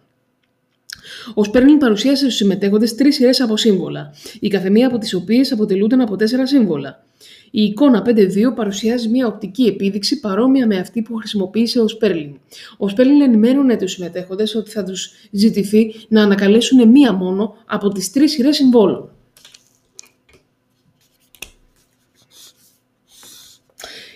[1.33, 6.01] Ο Σπέρλιν παρουσίασε στους συμμετέχοντες τρεις σειρές από σύμβολα, η καθεμία από τις οποίες αποτελούνταν
[6.01, 7.03] από τέσσερα σύμβολα.
[7.51, 12.39] Η εικόνα 5.2 παρουσιάζει μια οπτική επίδειξη παρόμοια με αυτή που χρησιμοποίησε ο Σπέρλιν.
[12.77, 18.11] Ο Σπέρλιν ενημέρωνε τους συμμετέχοντες ότι θα τους ζητηθεί να ανακαλέσουν μία μόνο από τις
[18.11, 19.09] τρεις σειρές συμβόλων.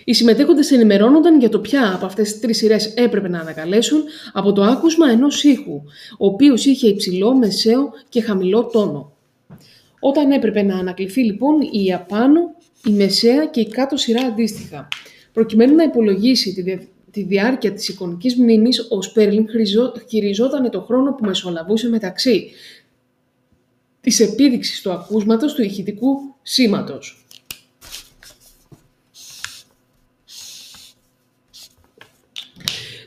[0.04, 4.52] Οι συμμετέχοντες ενημερώνονταν για το ποια από αυτές τις τρεις σειρές έπρεπε να ανακαλέσουν από
[4.52, 5.82] το άκουσμα ενός ήχου,
[6.18, 9.12] ο οποίος είχε υψηλό, μεσαίο και χαμηλό τόνο.
[10.00, 12.40] Όταν έπρεπε να ανακληθεί λοιπόν η απάνω,
[12.84, 14.88] η μεσαία και η κάτω σειρά αντίστοιχα.
[15.32, 16.78] Προκειμένου να υπολογίσει τη,
[17.10, 19.46] τη διάρκεια της εικονικής μνήμης, ο Σπέρλιν
[20.08, 22.50] χειριζόταν το χρόνο που μεσολαβούσε μεταξύ
[24.00, 27.24] της επίδειξης του ακούσματος του ηχητικού σήματος.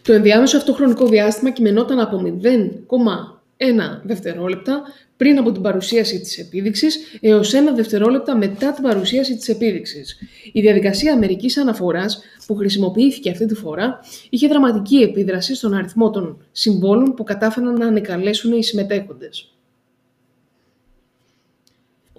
[0.01, 4.83] Το ενδιάμεσο αυτό χρονικό διάστημα κειμενόταν από 0,1 δευτερόλεπτα
[5.17, 10.17] πριν από την παρουσίαση της επίδειξης έως ένα δευτερόλεπτα μετά την παρουσίαση της επίδειξης.
[10.51, 13.99] Η διαδικασία μερικής αναφοράς που χρησιμοποιήθηκε αυτή τη φορά
[14.30, 19.57] είχε δραματική επίδραση στον αριθμό των συμβόλων που κατάφεραν να ανεκαλέσουν οι συμμετέχοντες.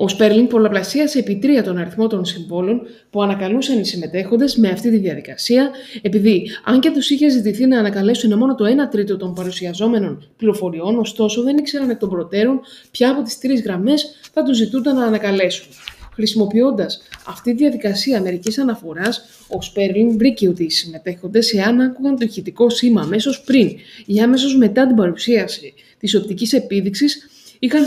[0.01, 2.81] Ο Σπέρλιν πολλαπλασίασε επί τρία τον αριθμό των συμβόλων
[3.11, 5.71] που ανακαλούσαν οι συμμετέχοντες με αυτή τη διαδικασία,
[6.03, 10.99] επειδή, αν και τους είχε ζητηθεί να ανακαλέσουν μόνο το 1 τρίτο των παρουσιαζόμενων πληροφοριών,
[10.99, 15.05] ωστόσο δεν ήξεραν εκ των προτέρων ποια από τις τρεις γραμμές θα τους ζητούνταν να
[15.05, 15.67] ανακαλέσουν.
[16.13, 22.25] Χρησιμοποιώντας αυτή τη διαδικασία μερικής αναφοράς, ο Σπέρλιν βρήκε ότι οι συμμετέχοντες, εάν άκουγαν το
[22.25, 23.71] ηχητικό σήμα αμέσως πριν
[24.07, 27.87] ή αμέσως μετά την παρουσίαση της οπτικής επίδειξης, είχαν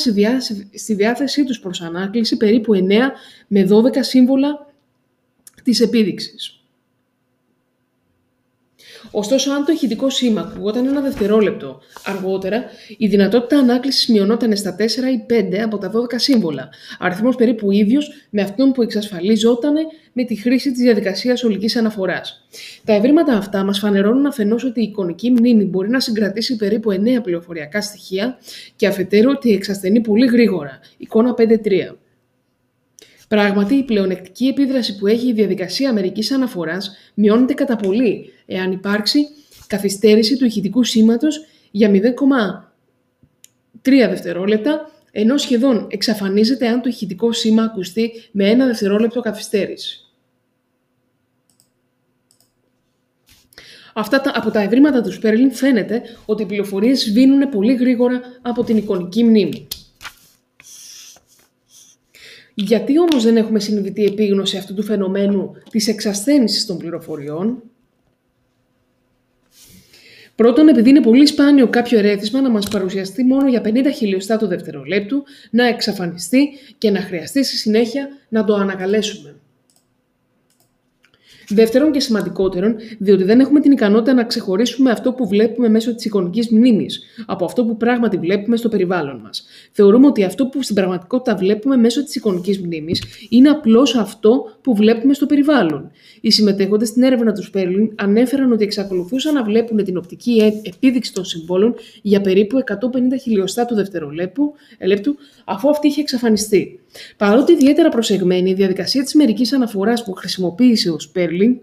[0.73, 3.11] στη διάθεσή τους προς ανάκληση περίπου 9
[3.47, 4.73] με 12 σύμβολα
[5.63, 6.60] της επίδειξης.
[9.11, 12.63] Ωστόσο, αν το ηχητικό σήμα ακουγόταν ένα δευτερόλεπτο αργότερα,
[12.97, 16.69] η δυνατότητα ανάκλησης μειωνόταν στα 4 ή 5 από τα 12 σύμβολα,
[16.99, 19.73] αριθμός περίπου ίδιος με αυτόν που εξασφαλίζονταν
[20.13, 22.45] με τη χρήση της διαδικασίας ολικής αναφοράς.
[22.85, 27.21] Τα ευρήματα αυτά μας φανερώνουν αφενός ότι η εικονική μνήμη μπορεί να συγκρατήσει περίπου 9
[27.23, 28.37] πληροφοριακά στοιχεία
[28.75, 32.00] και αφετέρου ότι εξασθενεί πολύ γρήγορα, εικόνα 5-3.
[33.31, 39.27] Πράγματι, η πλεονεκτική επίδραση που έχει η διαδικασία μερικής αναφοράς μειώνεται κατά πολύ, εάν υπάρξει
[39.67, 41.99] καθυστέρηση του ηχητικού σήματος για 0,3
[43.83, 49.99] δευτερόλεπτα, ενώ σχεδόν εξαφανίζεται αν το ηχητικό σήμα ακουστεί με ένα δευτερόλεπτο καθυστέρηση.
[53.93, 58.63] Αυτά τα, από τα ευρήματα του Σπέρλιν φαίνεται ότι οι πληροφορίες σβήνουν πολύ γρήγορα από
[58.63, 59.67] την εικονική μνήμη.
[62.53, 67.63] Γιατί όμως δεν έχουμε συνειδητή επίγνωση αυτού του φαινομένου της εξασθένησης των πληροφοριών;
[70.35, 74.47] Πρώτον, επειδή είναι πολύ σπάνιο κάποιο ερέθισμα να μας παρουσιαστεί μόνο για 50 χιλιοστά του
[74.47, 79.35] δευτερολέπτου, να εξαφανιστεί και να χρειαστεί στη συνέχεια να το ανακαλέσουμε.
[81.53, 86.05] Δεύτερον και σημαντικότερον, διότι δεν έχουμε την ικανότητα να ξεχωρίσουμε αυτό που βλέπουμε μέσω της
[86.05, 89.45] εικονικής μνήμης από αυτό που πράγματι βλέπουμε στο περιβάλλον μας.
[89.71, 94.75] Θεωρούμε ότι αυτό που στην πραγματικότητα βλέπουμε μέσω της εικονικής μνήμης είναι απλώς αυτό που
[94.75, 95.91] βλέπουμε στο περιβάλλον.
[96.21, 101.13] Οι συμμετέχοντες στην έρευνα του Σπέρλιν ανέφεραν ότι εξακολουθούσαν να βλέπουν την οπτική ε, επίδειξη
[101.13, 102.77] των συμβόλων για περίπου 150
[103.21, 104.53] χιλιοστά του δευτερολέπτου,
[105.45, 106.80] αφού αυτή είχε εξαφανιστεί.
[107.17, 111.55] Παρότι ιδιαίτερα προσεγμένη, η διαδικασία της μερικής αναφοράς που χρησιμοποίησε ο Σπέρλινγκ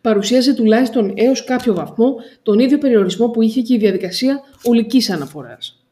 [0.00, 5.84] παρουσίαζε τουλάχιστον έως κάποιο βαθμό τον ίδιο περιορισμό που είχε και η διαδικασία ολικής αναφοράς.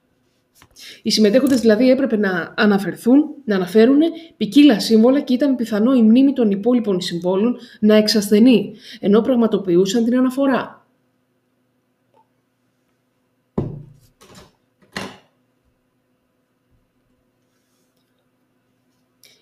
[1.03, 3.99] Οι συμμετέχοντες δηλαδή έπρεπε να αναφερθούν, να αναφέρουν
[4.37, 10.17] ποικίλα σύμβολα και ήταν πιθανό η μνήμη των υπόλοιπων συμβόλων να εξασθενεί, ενώ πραγματοποιούσαν την
[10.19, 10.82] αναφορά.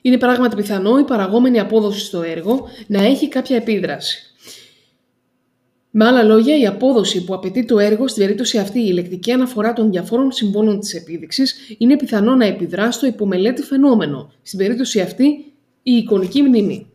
[0.03, 4.35] Είναι πράγματι πιθανό η παραγόμενη απόδοση στο έργο να έχει κάποια επίδραση.
[5.91, 9.73] Με άλλα λόγια, η απόδοση που απαιτεί το έργο, στην περίπτωση αυτή η ηλεκτρική αναφορά
[9.73, 15.25] των διαφόρων συμβόλων της επίδειξης, είναι πιθανό να επιδρά στο υπομελέτη φαινόμενο, στην περίπτωση αυτή
[15.83, 16.90] η εικονική μνήμη.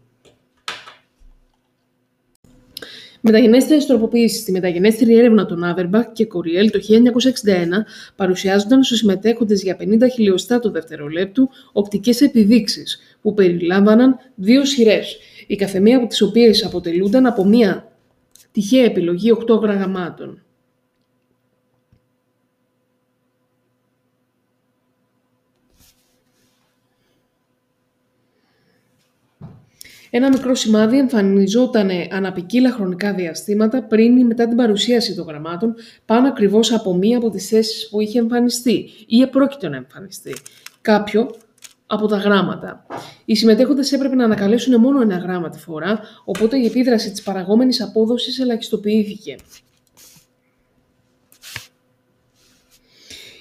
[3.27, 7.85] Μεταγενέστερες τροποποιήσεις στη μεταγενέστερη έρευνα των Άβερμπαχ και Κοριέλ το 1961
[8.15, 15.55] παρουσιάζονταν στους συμμετέχοντες για 50 χιλιοστά του δευτερολέπτου οπτικές επιδείξεις, που περιλάμβαναν δύο σειρές, η
[15.55, 17.91] καθεμία από τις οποίες αποτελούνταν από μία
[18.51, 20.44] τυχαία επιλογή 8 γραμμάτων.
[30.17, 35.75] Ένα μικρό σημάδι εμφανιζόταν αναπικύλα χρονικά διαστήματα πριν ή μετά την παρουσίαση των γραμμάτων,
[36.05, 40.35] πάνω ακριβώς από μία από τις θέσεις που είχε εμφανιστεί ή επρόκειτο να εμφανιστεί.
[40.81, 41.35] Κάποιο
[41.87, 42.85] από τα γράμματα.
[43.25, 47.81] Οι συμμετέχοντες έπρεπε να ανακαλέσουν μόνο ένα γράμμα τη φορά, οπότε η επίδραση της παραγόμενης
[47.81, 49.35] απόδοσης ελαχιστοποιήθηκε.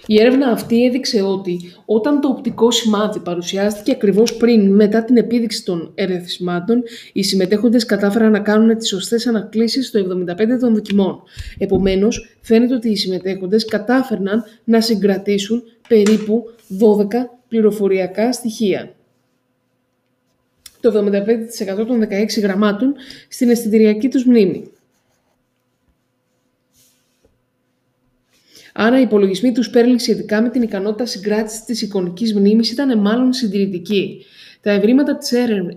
[0.07, 5.65] Η έρευνα αυτή έδειξε ότι όταν το οπτικό σημάδι παρουσιάστηκε ακριβώς πριν μετά την επίδειξη
[5.65, 11.23] των ερεθισμάτων, οι συμμετέχοντες κατάφεραν να κάνουν τις σωστές ανακλήσεις στο 75% των δοκιμών.
[11.59, 18.95] Επομένως, φαίνεται ότι οι συμμετέχοντες κατάφερναν να συγκρατήσουν περίπου 12 πληροφοριακά στοιχεία.
[20.81, 22.95] Το 75% των 16 γραμμάτων
[23.29, 24.71] στην αισθητηριακή τους μνήμη.
[28.77, 33.33] Άρα, οι υπολογισμοί τους Σπέρλινγκ σχετικά με την ικανότητα συγκράτησης της εικονικής μνήμης ήταν μάλλον
[33.33, 34.25] συντηρητικοί.
[34.61, 35.19] Τα ευρήματα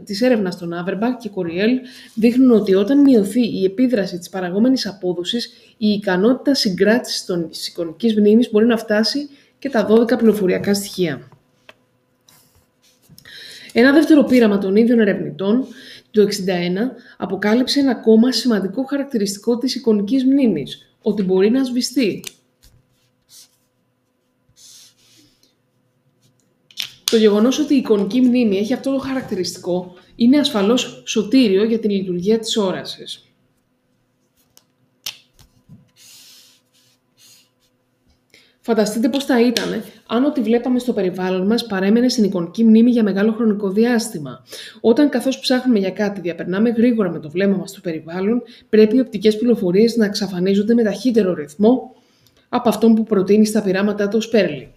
[0.03, 1.79] της έρευνας των Άβερμπαχ και Κοριέλ
[2.13, 5.45] δείχνουν ότι όταν μειωθεί η επίδραση της παραγόμενης απόδοσης,
[5.77, 9.29] η ικανότητα συγκράτησης της εικονικής μνήμης μπορεί να φτάσει
[9.59, 11.29] και τα 12 πληροφοριακά στοιχεία.
[13.73, 15.65] Ένα δεύτερο πείραμα των ίδιων ερευνητών,
[16.11, 16.25] το 1961,
[17.17, 22.23] αποκάλυψε ένα ακόμα σημαντικό χαρακτηριστικό της εικονικής μνήμης, ότι μπορεί να σβηστεί.
[27.11, 31.89] Το γεγονός ότι η εικονική μνήμη έχει αυτό το χαρακτηριστικό είναι ασφαλώς σωτήριο για την
[31.89, 33.27] λειτουργία της όρασης.
[38.59, 43.03] Φανταστείτε πώς θα ήταν αν ό,τι βλέπαμε στο περιβάλλον μας παρέμενε στην εικονική μνήμη για
[43.03, 44.43] μεγάλο χρονικό διάστημα.
[44.81, 48.99] Όταν καθώς ψάχνουμε για κάτι διαπερνάμε γρήγορα με το βλέμμα μας στο περιβάλλον, πρέπει οι
[48.99, 51.95] οπτικές πληροφορίες να εξαφανίζονται με ταχύτερο ρυθμό
[52.49, 54.71] από αυτόν που προτείνει στα πειράματα του Σπέρλι.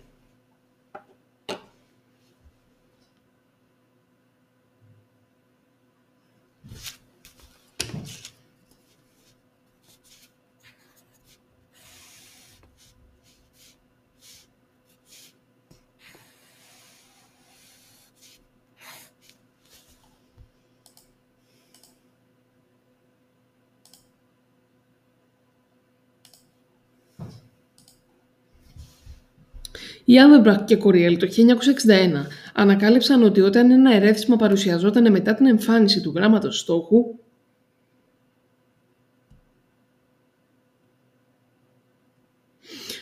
[30.11, 36.01] Οι Άδεμπραχτ και Κοριέλ το 1961 ανακάλυψαν ότι όταν ένα ερέθισμα παρουσιαζόταν μετά την εμφάνιση
[36.01, 37.05] του γράμματος στόχου,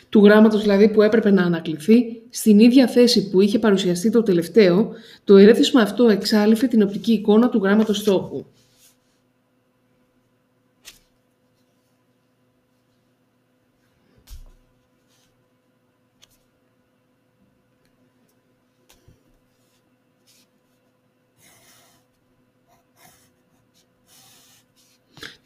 [0.09, 4.92] του γράμματος δηλαδή που έπρεπε να ανακληθεί, στην ίδια θέση που είχε παρουσιαστεί το τελευταίο,
[5.24, 8.44] το ερέθισμα αυτό εξάλληφε την οπτική εικόνα του γράμματος στόχου.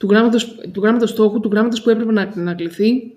[0.03, 3.17] Του γράμματος, του γράμματος στόχου, του γράμματος που έπρεπε να ανακληθεί.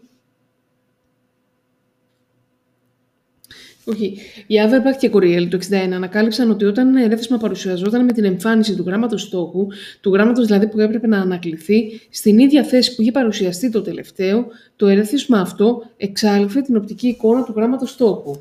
[3.86, 4.18] Όχι.
[4.48, 8.76] Οι Άβερμπαχ και Κοριέλ το 1961 ανακάλυψαν ότι όταν ένα ερέθισμα παρουσιαζόταν με την εμφάνιση
[8.76, 9.68] του γράμματος στόχου,
[10.02, 14.48] του γράμματος δηλαδή που έπρεπε να ανακληθεί, στην ίδια θέση που είχε παρουσιαστεί το τελευταίο,
[14.76, 18.36] το ερέθισμα αυτό εξάλληφε την οπτική εικόνα του γράμματος στόχου.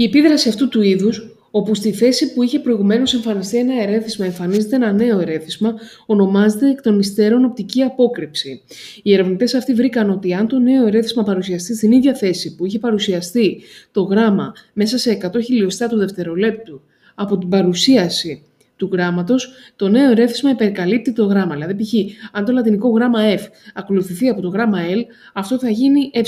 [0.00, 4.76] Η επίδραση αυτού του είδους, όπου στη θέση που είχε προηγουμένως εμφανιστεί ένα ερέθισμα εμφανίζεται
[4.76, 5.74] ένα νέο ερέθισμα,
[6.06, 8.62] ονομάζεται εκ των υστέρων οπτική απόκρυψη.
[9.02, 12.78] Οι ερευνητές αυτοί βρήκαν ότι αν το νέο ερέθισμα παρουσιαστεί στην ίδια θέση που είχε
[12.78, 13.60] παρουσιαστεί
[13.92, 16.80] το γράμμα μέσα σε 100 χιλιοστά του δευτερολέπτου
[17.14, 18.42] από την παρουσίαση
[18.76, 21.54] του γράμματος, το νέο ερέθισμα υπερκαλύπτει το γράμμα.
[21.54, 21.92] Δηλαδή, π.χ.,
[22.32, 23.40] αν το λατινικό γράμμα F
[23.74, 25.02] ακολουθηθεί από το γράμμα L,
[25.34, 26.20] αυτό θα γίνει ε.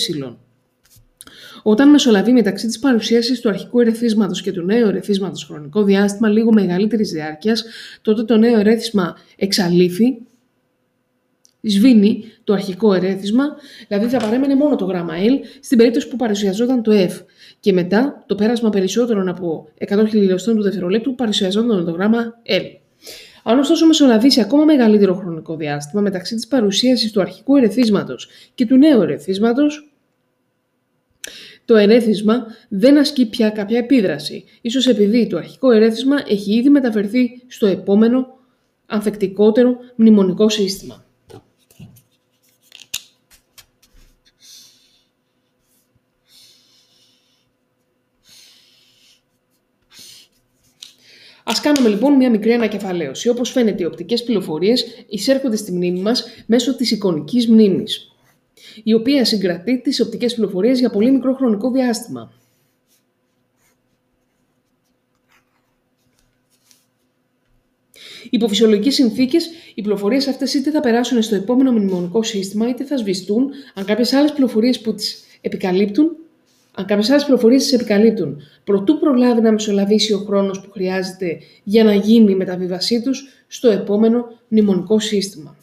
[1.62, 6.52] Όταν μεσολαβεί μεταξύ της παρουσίασης του αρχικού ερεθίσματος και του νέου ερεθίσματος χρονικό διάστημα λίγο
[6.52, 7.64] μεγαλύτερης διάρκειας,
[8.02, 10.16] τότε το νέο ερέθισμα εξαλείφει,
[11.60, 13.44] σβήνει το αρχικό ερέθισμα,
[13.88, 17.24] δηλαδή θα παρέμενε μόνο το γράμμα L στην περίπτωση που παρουσιαζόταν το F.
[17.60, 22.64] Και μετά το πέρασμα περισσότερων από 100 χιλιοστών του δευτερολέπτου παρουσιαζόταν το γράμμα L.
[23.42, 28.76] Αν ωστόσο μεσολαβήσει ακόμα μεγαλύτερο χρονικό διάστημα μεταξύ της παρουσίασης του αρχικού ερεθίσματος και του
[28.76, 29.89] νέου ερεθίσματος,
[31.70, 37.42] το ερέθισμα δεν ασκεί πια κάποια επίδραση, ίσως επειδή το αρχικό ερέθισμα έχει ήδη μεταφερθεί
[37.46, 38.38] στο επόμενο,
[38.86, 41.04] ανθεκτικότερο μνημονικό σύστημα.
[51.44, 53.28] Α κάνουμε λοιπόν μια μικρή ανακεφαλαίωση.
[53.28, 58.12] Όπως φαίνεται, οι οπτικές πληροφορίες εισέρχονται στη μνήμη μας μέσω της εικονικής μνήμης
[58.82, 62.32] η οποία συγκρατεί τις οπτικές πληροφορίες για πολύ μικρό χρονικό διάστημα.
[68.30, 72.96] Υπό φυσιολογικέ συνθήκες, οι πληροφορίες αυτές είτε θα περάσουν στο επόμενο μνημονικό σύστημα, είτε θα
[72.96, 76.16] σβηστούν αν κάποιες άλλες πληροφορίες που τις επικαλύπτουν,
[76.74, 81.84] αν κάποιες άλλες πληροφορίες τις επικαλύπτουν, προτού προλάβει να μεσολαβήσει ο χρόνος που χρειάζεται για
[81.84, 85.59] να γίνει η μεταβίβασή τους στο επόμενο μνημονικό σύστημα.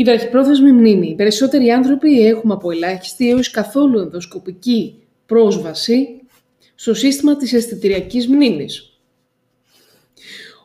[0.00, 1.08] Η βραχυπρόθεσμη μνήμη.
[1.08, 4.94] Οι περισσότεροι άνθρωποι έχουμε από ελάχιστη έως καθόλου ενδοσκοπική
[5.26, 6.20] πρόσβαση
[6.74, 8.98] στο σύστημα της αισθητηριακής μνήμης.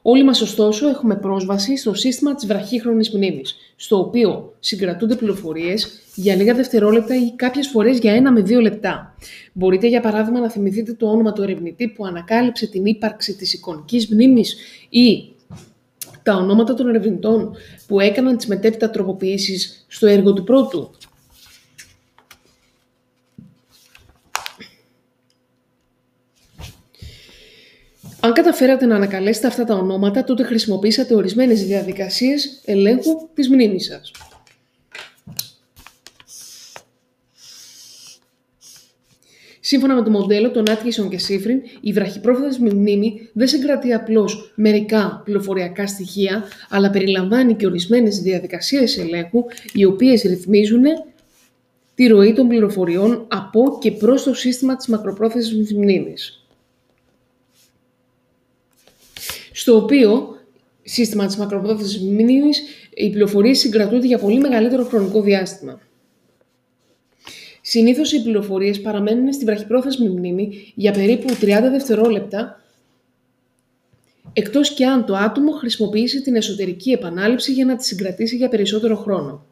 [0.02, 6.36] Όλοι μας ωστόσο έχουμε πρόσβαση στο σύστημα της βραχύχρονης μνήμης, στο οποίο συγκρατούνται πληροφορίες για
[6.36, 9.16] λίγα δευτερόλεπτα ή κάποιες φορές για ένα με δύο λεπτά.
[9.54, 14.08] Μπορείτε για παράδειγμα να θυμηθείτε το όνομα του ερευνητή που ανακάλυψε την ύπαρξη της εικονικής
[14.08, 14.56] μνήμης
[14.90, 15.35] ή
[16.26, 17.56] τα ονόματα των ερευνητών
[17.88, 20.92] που έκαναν τις μετέπειτα τροποποιήσεις στο έργο του πρώτου.
[28.20, 34.12] Αν καταφέρατε να ανακαλέσετε αυτά τα ονόματα, τότε χρησιμοποίησατε ορισμένες διαδικασίες ελέγχου της μνήμης σας.
[39.68, 45.22] Σύμφωνα με το μοντέλο των Άτκισον και Σίφριν, η βραχυπρόθεσμη μνήμη δεν συγκρατεί απλώς μερικά
[45.26, 49.44] πληροφοριακά στοιχεία, αλλά περιλαμβάνει και ορισμένες διαδικασίες ελέγχου,
[49.74, 50.84] οι οποίες ρυθμίζουν
[51.96, 56.46] τη ροή των πληροφοριών από και προς το σύστημα της μακροπρόθεσμης μνήμης.
[59.52, 60.38] Στο οποίο
[60.84, 62.62] σύστημα της μακροπρόθεσμης μνήμης
[62.94, 65.80] οι πληροφορίες συγκρατούνται για πολύ μεγαλύτερο χρονικό διάστημα.
[67.68, 71.38] Συνήθως οι πληροφορίες παραμένουν στη βραχυπρόθεσμη μνήμη για περίπου 30
[71.72, 72.62] δευτερόλεπτα,
[74.34, 78.96] εκτός και αν το άτομο χρησιμοποιήσει την εσωτερική επανάληψη για να τη συγκρατήσει για περισσότερο
[78.96, 79.46] χρόνο.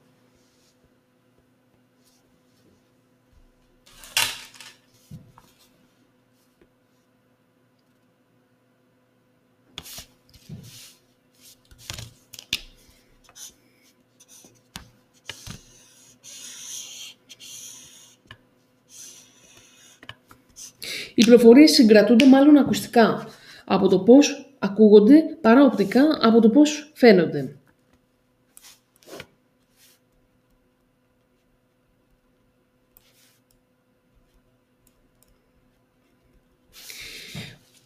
[21.16, 23.28] Οι πληροφορίες συγκρατούνται μάλλον ακουστικά,
[23.66, 27.55] από το πώς ακούγονται, παρά οπτικά από το πώς φαίνονται.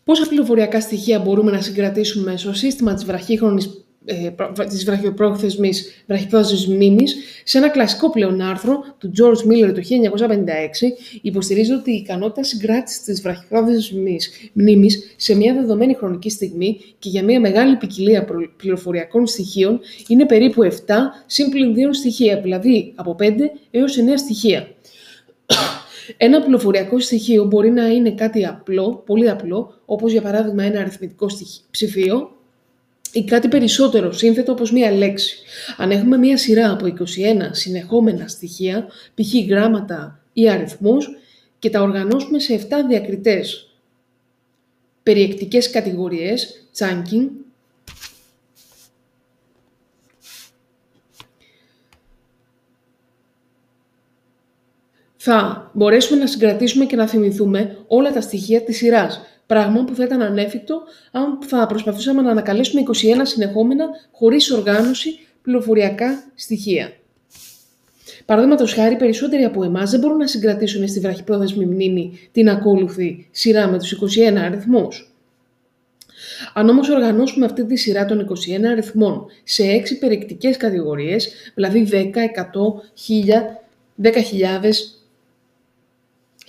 [0.04, 3.70] Πόσα πληροφοριακά στοιχεία μπορούμε να συγκρατήσουμε στο σύστημα της βραχύχρονης ε,
[4.70, 11.72] της βραχυπρόθεσμης, βραχυπρόθεσμης μνήμης, σε ένα κλασικό πλέον άρθρο του George Miller το 1956, υποστηρίζει
[11.72, 17.40] ότι η ικανότητα συγκράτησης της βραχυπρόθεσμης μνήμης σε μια δεδομένη χρονική στιγμή και για μια
[17.40, 18.28] μεγάλη ποικιλία
[18.58, 20.70] πληροφοριακών στοιχείων είναι περίπου 7
[21.26, 21.54] συν 2
[21.92, 23.24] στοιχεία, δηλαδή από 5
[23.72, 24.68] έως 9 στοιχεία.
[26.18, 31.28] Ένα πληροφοριακό στοιχείο μπορεί να είναι κάτι απλό, πολύ απλό, όπως για παράδειγμα ένα αριθμητικό
[31.72, 32.37] ψηφίο,
[33.14, 35.38] ή κάτι περισσότερο σύνθετο όπως μία λέξη.
[35.78, 36.94] Αν έχουμε μία σειρά από 21
[37.52, 39.50] συνεχόμενα στοιχεία, π.χ.
[39.50, 41.10] γράμματα ή αριθμούς,
[41.60, 43.72] και τα οργανώσουμε σε 7 διακριτές
[45.04, 47.28] περιεκτικές κατηγορίες, chunking,
[55.18, 60.04] θα μπορέσουμε να συγκρατήσουμε και να θυμηθούμε όλα τα στοιχεία της σειράς, πράγμα που θα
[60.04, 60.82] ήταν ανέφικτο
[61.12, 62.92] αν θα προσπαθούσαμε να ανακαλέσουμε 21
[63.22, 66.92] συνεχόμενα χωρίς οργάνωση πληροφοριακά στοιχεία.
[68.26, 73.68] Παραδείγματος χάρη, περισσότεροι από εμάς δεν μπορούν να συγκρατήσουν στη βραχυπρόθεσμη μνήμη την ακόλουθη σειρά
[73.68, 75.12] με τους 21 αριθμούς.
[76.54, 82.24] Αν όμως οργανώσουμε αυτή τη σειρά των 21 αριθμών σε 6 περιεκτικές κατηγορίες, δηλαδή 10,
[82.24, 83.62] 100, 1000,
[84.04, 84.97] 10.000,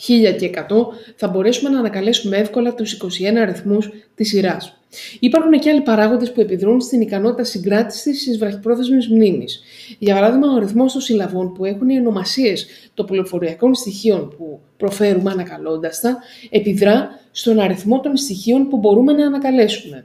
[0.07, 0.86] 1000 και 100,
[1.16, 4.78] θα μπορέσουμε να ανακαλέσουμε εύκολα τους 21 αριθμούς της σειράς.
[5.20, 9.61] Υπάρχουν και άλλοι παράγοντες που επιδρούν στην ικανότητα συγκράτησης της βραχυπρόθεσμης μνήμης.
[9.99, 15.30] Για παράδειγμα, ο αριθμός των συλλαβών που έχουν οι ονομασίες των πληροφοριακών στοιχείων που προφέρουμε
[15.30, 16.18] ανακαλώντας τα,
[16.51, 20.05] επιδρά στον αριθμό των στοιχείων που μπορούμε να ανακαλέσουμε.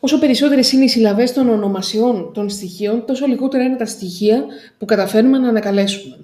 [0.00, 4.44] Όσο περισσότερες είναι οι συλλαβές των ονομασιών των στοιχείων, τόσο λιγότερα είναι τα στοιχεία
[4.78, 6.18] που καταφέρνουμε να ανακαλέσουμε.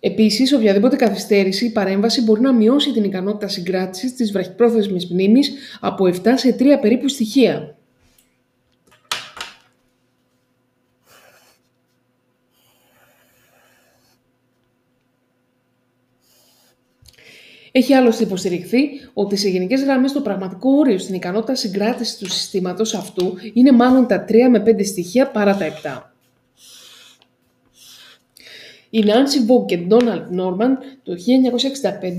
[0.00, 6.06] Επίσης, οποιαδήποτε καθυστέρηση ή παρέμβαση μπορεί να μειώσει την ικανότητα συγκράτησης της βραχυπρόθεσμης μνήμης από
[6.06, 7.79] 7 σε 3 περίπου στοιχεία.
[17.72, 18.80] Έχει άλλωστε υποστηριχθεί
[19.12, 24.06] ότι σε γενικές γραμμές το πραγματικό όριο στην ικανότητα συγκράτησης του συστήματος αυτού είναι μάλλον
[24.06, 26.10] τα 3 με 5 στοιχεία παρά τα 7.
[28.92, 30.70] Η Nancy Vogue και Donald Norman
[31.02, 31.12] το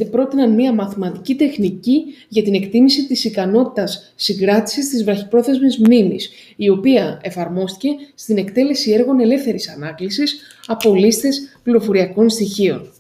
[0.04, 6.70] 1965 πρότειναν μία μαθηματική τεχνική για την εκτίμηση της ικανότητας συγκράτησης της βραχυπρόθεσμης μνήμης, η
[6.70, 12.92] οποία εφαρμόστηκε στην εκτέλεση έργων ελεύθερης ανάκλησης από λίστες πληροφοριακών στοιχείων.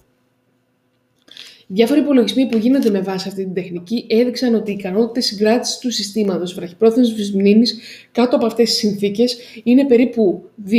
[1.73, 5.91] Διάφοροι υπολογισμοί που γίνονται με βάση αυτή την τεχνική έδειξαν ότι οι ικανότητες συγκράτησης του
[5.91, 7.79] συστήματος βραχυπρόθεσμης μνήμης
[8.11, 10.73] κάτω από αυτές τις συνθήκες είναι περίπου 2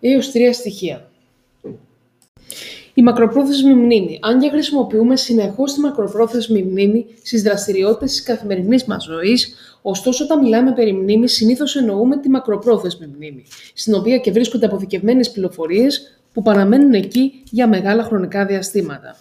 [0.00, 1.10] έως 3 στοιχεία.
[2.94, 4.18] Η μακροπρόθεσμη μνήμη.
[4.22, 10.42] Αν και χρησιμοποιούμε συνεχώς τη μακροπρόθεσμη μνήμη στις δραστηριότητες της καθημερινής μας ζωής, ωστόσο όταν
[10.42, 13.44] μιλάμε περί μνήμης, συνήθως εννοούμε τη μακροπρόθεσμη μνήμη,
[13.74, 19.16] στην οποία και βρίσκονται αποθηκευμένες πληροφορίες που παραμένουν εκεί για μεγάλα χρονικά διαστήματα.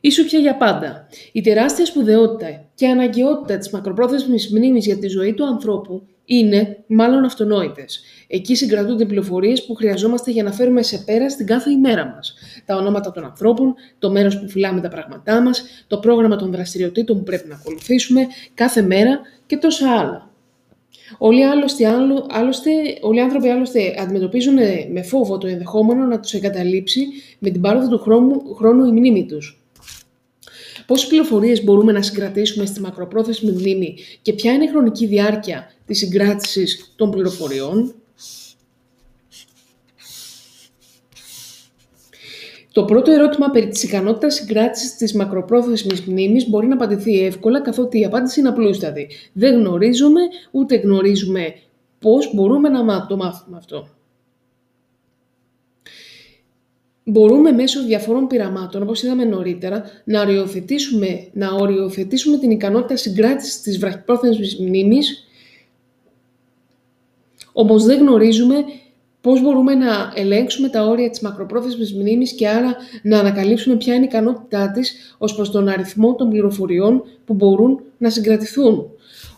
[0.00, 1.06] Ίσου πια για πάντα.
[1.32, 7.24] Η τεράστια σπουδαιότητα και αναγκαιότητα της μακροπρόθεσμης μνήμης για τη ζωή του ανθρώπου είναι μάλλον
[7.24, 8.00] αυτονόητες.
[8.26, 12.34] Εκεί συγκρατούνται πληροφορίες που χρειαζόμαστε για να φέρουμε σε πέρα στην κάθε ημέρα μας.
[12.64, 17.16] Τα ονόματα των ανθρώπων, το μέρος που φυλάμε τα πράγματά μας, το πρόγραμμα των δραστηριοτήτων
[17.16, 20.30] που πρέπει να ακολουθήσουμε κάθε μέρα και τόσα άλλα.
[21.18, 21.86] Όλοι, άλλωστε,
[22.28, 22.70] άλλωστε,
[23.00, 24.58] όλοι οι άνθρωποι άλλωστε αντιμετωπίζουν
[24.92, 27.06] με φόβο το ενδεχόμενο να τους εγκαταλείψει
[27.38, 29.59] με την πάροδο του χρόνου, χρόνου η μνήμη τους.
[30.90, 35.98] Πόσες πληροφορίες μπορούμε να συγκρατήσουμε στη μακροπρόθεσμη μνήμη και ποια είναι η χρονική διάρκεια της
[35.98, 37.94] συγκράτησης των πληροφοριών;
[42.72, 47.98] Το πρώτο ερώτημα περί της ικανότητας συγκράτησης της μακροπρόθεσμης μνήμης μπορεί να απαντηθεί εύκολα, καθότι
[48.00, 49.08] η απάντηση είναι απλούστατη.
[49.32, 50.20] Δεν γνωρίζουμε,
[50.50, 51.54] ούτε γνωρίζουμε
[51.98, 53.88] πώς μπορούμε να το μάθουμε αυτό.
[57.10, 63.78] Μπορούμε μέσω διαφόρων πειραμάτων, όπως είδαμε νωρίτερα, να οριοθετήσουμε, να οριοθετήσουμε την ικανότητα συγκράτησης της
[63.78, 65.24] βραχυπρόθεσμης μνήμης,
[67.52, 68.54] όμως δεν γνωρίζουμε
[69.20, 74.04] πώς μπορούμε να ελέγξουμε τα όρια της μακροπρόθεσμης μνήμης και άρα να ανακαλύψουμε ποια είναι
[74.04, 78.90] η ικανότητά της ως προς τον αριθμό των πληροφοριών που μπορούν να συγκρατηθούν.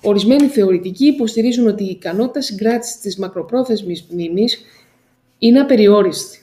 [0.03, 4.65] Ορισμένοι θεωρητικοί υποστηρίζουν ότι η ικανότητα συγκράτησης της μακροπρόθεσμης μνήμης
[5.39, 6.42] είναι απεριόριστη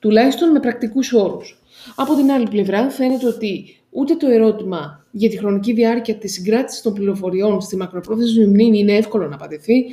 [0.00, 1.62] τουλάχιστον με πρακτικούς όρους.
[1.96, 6.82] Από την άλλη πλευρά φαίνεται ότι ούτε το ερώτημα για τη χρονική διάρκεια της συγκράτησης
[6.82, 9.84] των πληροφοριών στη μακροπρόθεσμη μνήμη είναι εύκολο να απαντηθεί,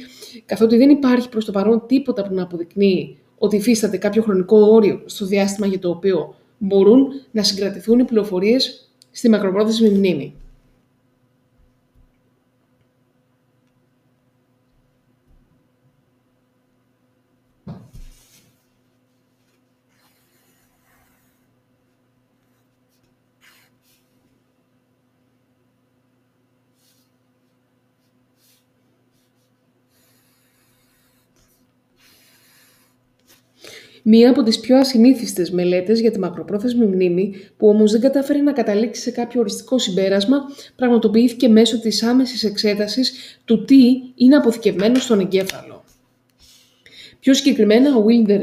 [0.46, 5.02] καθότι δεν υπάρχει προς το παρόν τίποτα που να αποδεικνύει ότι υφίσταται κάποιο χρονικό όριο
[5.06, 10.34] στο διάστημα για το οποίο μπορούν να συγκρατηθούν οι πληροφορίες στη μακροπρόθεσμη μνήμη.
[34.10, 38.52] Μία από τις πιο ασυνήθιστες μελέτες για τη μακροπρόθεσμη μνήμη, που όμως δεν κατάφερε να
[38.52, 40.38] καταλήξει σε κάποιο οριστικό συμπέρασμα,
[40.76, 43.14] πραγματοποιήθηκε μέσω της άμεσης εξέτασης
[43.46, 43.84] του τι
[44.16, 45.84] είναι αποθηκευμένο στον εγκέφαλο.
[47.20, 48.40] Πιο συγκεκριμένα, ο Wilder,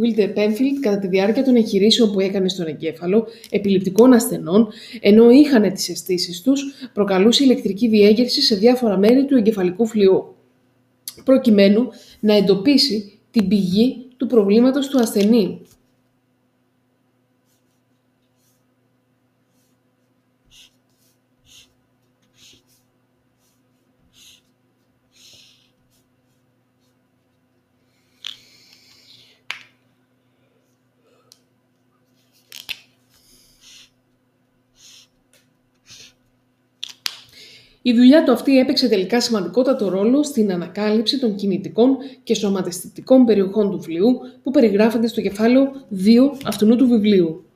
[0.00, 4.68] Wilder Penfield, κατά τη διάρκεια των εγχειρήσεων που έκανε στον εγκέφαλο επιληπτικών ασθενών,
[5.00, 6.62] ενώ είχαν τις αισθήσεις τους,
[6.92, 10.34] προκαλούσε ηλεκτρική διέγερση σε διάφορα μέρη του εγκεφαλικού φλοιού,
[11.24, 11.88] προκειμένου
[12.20, 15.60] να εντοπίσει την πηγή του προβλήματος του ασθενή.
[37.88, 43.70] Η δουλειά του αυτή έπαιξε τελικά σημαντικότατο ρόλο στην ανακάλυψη των κινητικών και σωματιστικών περιοχών
[43.70, 46.06] του φλοιού που περιγράφονται στο κεφάλαιο 2
[46.44, 47.47] αυτού του βιβλίου.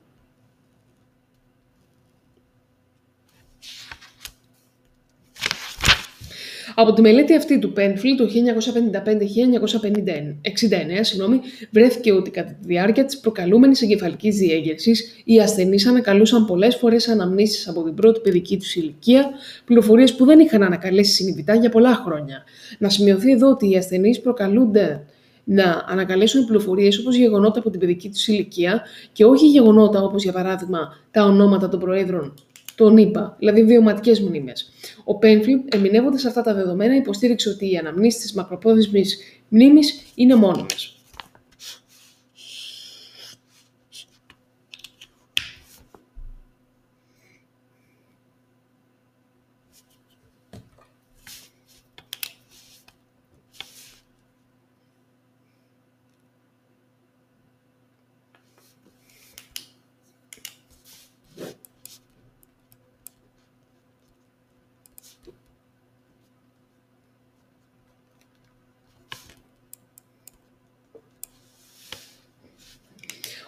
[6.83, 8.29] Από τη μελέτη αυτή του Penfield το 1955-1969
[11.01, 17.09] συγγνώμη, βρέθηκε ότι κατά τη διάρκεια της προκαλούμενης εγκεφαλικής διέγερσης οι ασθενείς ανακαλούσαν πολλές φορές
[17.09, 19.31] αναμνήσεις από την πρώτη παιδική τους ηλικία,
[19.65, 22.45] πληροφορίες που δεν είχαν ανακαλέσει συνειδητά για πολλά χρόνια.
[22.79, 25.05] Να σημειωθεί εδώ ότι οι ασθενείς προκαλούνται
[25.45, 30.33] να ανακαλέσουν πληροφορίες όπως γεγονότα από την παιδική τους ηλικία και όχι γεγονότα όπως για
[30.33, 32.35] παράδειγμα τα ονόματα των προέδρων
[32.75, 34.73] τον είπα, δηλαδή βιωματικές μνήμες.
[35.05, 39.19] Ο Πένφιλ, ερμηνεύοντα αυτά τα δεδομένα, υποστήριξε ότι οι αναμνήσεις της μακροπρόθεσμης
[39.49, 41.02] μνήμης είναι μόνιμες.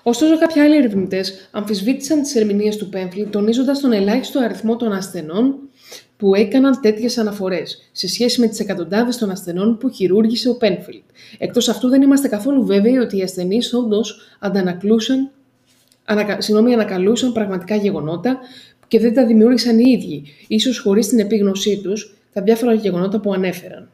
[0.07, 5.59] Ωστόσο, κάποιοι άλλοι ερευνητές αμφισβήτησαν τις ερμηνείες του Πέμφλι, τονίζοντας τον ελάχιστο αριθμό των ασθενών
[6.17, 11.03] που έκαναν τέτοιες αναφορές, σε σχέση με τις εκατοντάδες των ασθενών που χειρούργησε ο Πένφιλτ.
[11.39, 15.31] Εκτός αυτού, δεν είμαστε καθόλου βέβαιοι ότι οι ασθενείς όντως αντανακλούσαν,
[16.05, 16.39] ανακα,
[16.73, 18.39] ανακαλούσαν πραγματικά γεγονότα
[18.89, 23.33] και δεν τα δημιούργησαν οι ίδιοι, ίσως χωρίς την επίγνωσή τους, τα διάφορα γεγονότα που
[23.33, 23.89] ανέφεραν.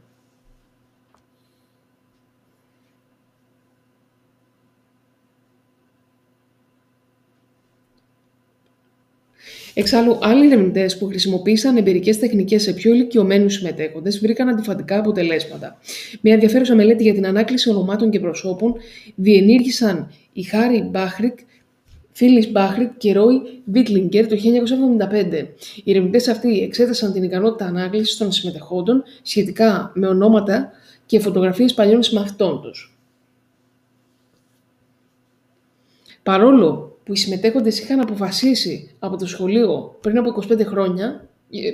[9.75, 15.79] Εξάλλου, άλλοι ερευνητές που χρησιμοποίησαν εμπειρικές τεχνικές σε πιο ηλικιωμένους συμμετέχοντες βρήκαν αντιφατικά αποτελέσματα.
[16.21, 18.75] Μια ενδιαφέρουσα μελέτη για την ανάκληση ονομάτων και προσώπων
[19.14, 21.39] διενήργησαν οι Χάρι Μπάχρικ,
[22.12, 25.49] Φίλι Μπάχρικ και Ρόι Βίτλιγκερ το 1975.
[25.85, 30.71] Οι ερευνητές αυτοί εξέτασαν την ικανότητα ανάκλησης των συμμετεχόντων σχετικά με ονόματα
[31.07, 32.99] και φωτογραφίες παλιών συμμαχτών τους.
[36.23, 41.71] Παρόλο που οι συμμετέχοντες είχαν αποφασίσει από το σχολείο πριν από 25 χρόνια, ε,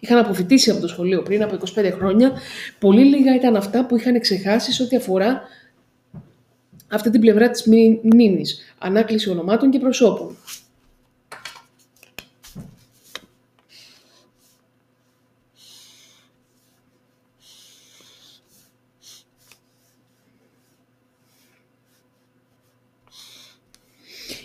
[0.00, 2.32] είχαν αποφυτίσει από το σχολείο πριν από 25 χρόνια,
[2.78, 5.42] πολύ λίγα ήταν αυτά που είχαν ξεχάσει σε ό,τι αφορά
[6.88, 7.66] αυτή την πλευρά της
[8.02, 10.36] μνήμης, ανάκληση ονομάτων και προσώπων.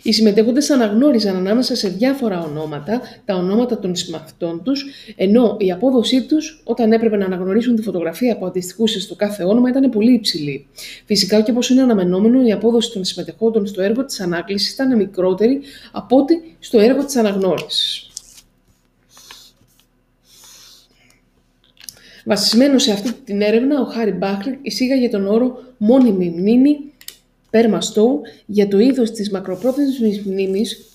[0.08, 4.86] Οι συμμετέχοντες αναγνώριζαν ανάμεσα σε διάφορα ονόματα τα ονόματα των συμμαθητών τους,
[5.16, 9.70] ενώ η απόδοσή τους όταν έπρεπε να αναγνωρίσουν τη φωτογραφία που αντιστοιχούσε στο κάθε όνομα
[9.70, 10.68] ήταν πολύ υψηλή.
[11.05, 15.60] Φυσικά και όπως είναι αναμενόμενο η απόδοση των συμμετεχόντων στο έργο της ανάκλησης ήταν μικρότερη
[15.91, 18.10] από ό,τι στο έργο της αναγνώρισης.
[22.26, 26.78] Βασισμένο σε αυτή την έρευνα, ο Χάρι Μπάχλερ εισήγαγε τον όρο «μόνιμη μνήμη»
[27.58, 30.86] Πέρμαστο για το είδος της μακροπρόθεσμης μνήμης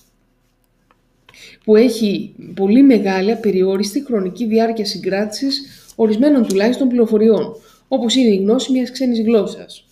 [1.63, 5.61] που έχει πολύ μεγάλη απεριόριστη χρονική διάρκεια συγκράτησης
[5.95, 7.55] ορισμένων τουλάχιστον πληροφοριών,
[7.87, 9.85] όπως είναι η γνώση μιας ξένης γλώσσας.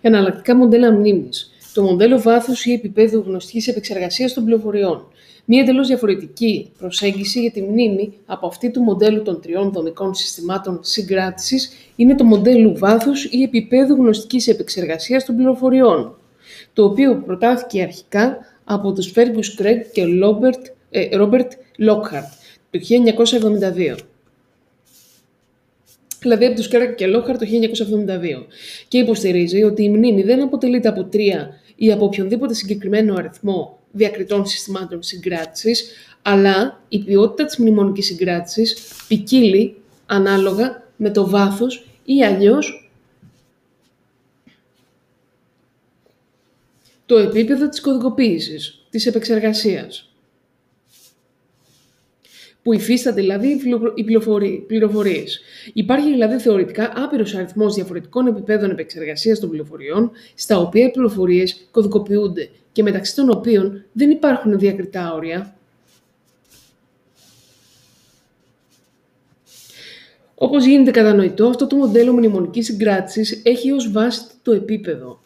[0.00, 1.50] Εναλλακτικά μοντέλα μνήμης.
[1.74, 5.08] Το μοντέλο βάθους ή επίπεδου γνωστικής επεξεργασίας των πληροφοριών.
[5.44, 10.78] Μία εντελώς διαφορετική προσέγγιση για τη μνήμη από αυτή του μοντέλου των τριών δομικών συστημάτων
[10.82, 16.16] συγκράτησης είναι το μοντέλο βάθους ή επίπεδου γνωστικής επεξεργασίας των πληροφοριών,
[16.72, 20.04] το οποίο προτάθηκε αρχικά από τους Fergus Craig και
[21.12, 21.50] Robert
[21.88, 22.30] Lockhart
[22.70, 22.78] το
[23.94, 23.96] 1972
[26.20, 27.46] δηλαδή από τους Craig και Lockhart το
[28.38, 28.46] 1972
[28.88, 34.46] και υποστηρίζει ότι η μνήμη δεν αποτελείται από τρία ή από οποιονδήποτε συγκεκριμένο αριθμό διακριτών
[34.46, 35.90] συστημάτων συγκράτησης,
[36.22, 38.76] αλλά η ποιότητα της μνημονικής συγκράτησης
[39.08, 39.76] ποικίλει
[40.06, 42.90] ανάλογα με το βάθος ή αλλιώς
[47.06, 50.09] το επίπεδο της κωδικοποίησης, της επεξεργασίας
[52.62, 53.60] που υφίσταται δηλαδή
[53.94, 54.04] οι
[54.66, 55.40] πληροφορίες.
[55.72, 62.48] Υπάρχει δηλαδή θεωρητικά άπειρος αριθμός διαφορετικών επιπέδων επεξεργασίας των πληροφοριών, στα οποία οι πληροφορίες κωδικοποιούνται
[62.72, 65.54] και μεταξύ των οποίων δεν υπάρχουν διακριτά όρια.
[70.34, 75.20] Όπως γίνεται κατανοητό, αυτό το μοντέλο μνημονικής συγκράτησης έχει ως βάση το επίπεδο.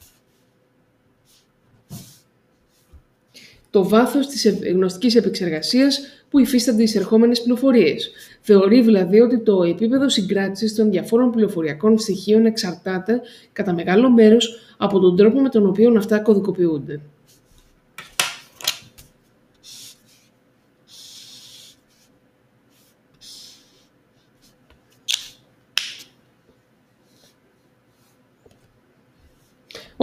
[3.74, 6.00] Το βάθος της γνωστικής επεξεργασίας
[6.30, 8.10] που υφίστανται οι εισερχόμενες πληροφορίες.
[8.40, 13.20] Θεωρεί δηλαδή ότι το επίπεδο συγκράτησης των διαφόρων πληροφοριακών στοιχείων εξαρτάται
[13.52, 17.00] κατά μεγάλο μέρος από τον τρόπο με τον οποίο αυτά κωδικοποιούνται.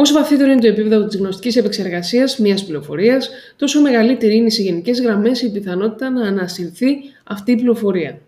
[0.02, 5.02] Όσο βαθύτερο είναι το επίπεδο της γνωστικής επεξεργασίας μιας πληροφορίας, τόσο μεγαλύτερη είναι σε γενικές
[5.02, 6.88] γραμμές η πιθανότητα να ανασυρθεί
[7.24, 8.20] αυτή η πληροφορία.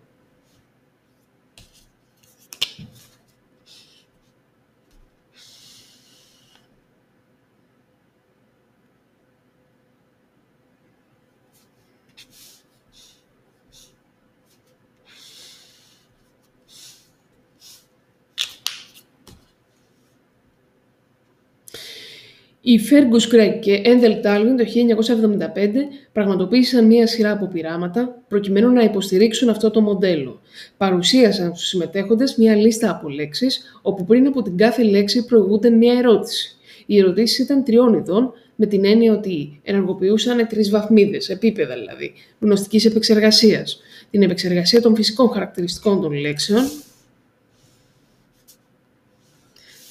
[22.66, 24.66] Οι Fergus Craig και Endel Talwin το
[25.55, 25.70] 1975
[26.11, 30.41] πραγματοποίησαν μία σειρά από πειράματα προκειμένου να υποστηρίξουν αυτό το μοντέλο.
[30.78, 35.93] Παρουσίασαν στους συμμετέχοντες μία λίστα από λέξεις, όπου πριν από την κάθε λέξη προηγούνται μία
[35.93, 36.57] ερώτηση.
[36.86, 42.86] Οι ερωτήσεις ήταν τριών ειδών, με την έννοια ότι ενεργοποιούσαν τρεις βαθμίδες, επίπεδα δηλαδή, γνωστικής
[42.86, 43.82] επεξεργασίας.
[44.11, 46.70] Την επεξεργασία των φυσικών χαρακτηριστικών των λέξεων,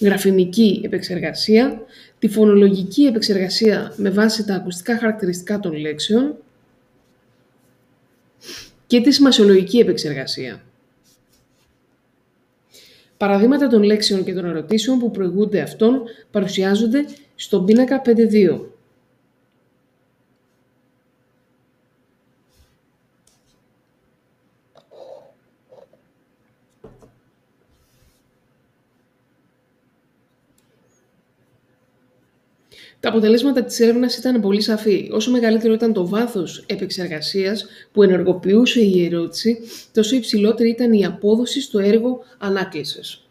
[0.00, 1.82] γραφημική επεξεργασία,
[2.22, 6.36] τη φωνολογική επεξεργασία με βάση τα ακουστικά χαρακτηριστικά των λέξεων
[8.86, 10.62] και τη σημασιολογική επεξεργασία.
[13.16, 17.04] Παραδείγματα των λέξεων και των ερωτήσεων που προηγούνται αυτών παρουσιάζονται
[17.34, 18.60] στον πίνακα 5.2.
[33.02, 35.08] Τα αποτελέσματα της έρευνας ήταν πολύ σαφή.
[35.12, 39.58] Όσο μεγαλύτερο ήταν το βάθος επεξεργασίας που ενεργοποιούσε η ερώτηση,
[39.92, 43.24] τόσο υψηλότερη ήταν η απόδοση στο έργο ανάκλησης.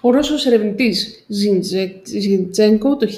[0.00, 1.24] Ο Ρώσος ερευνητής
[2.04, 3.10] Ζιντζένκο το 1962-1981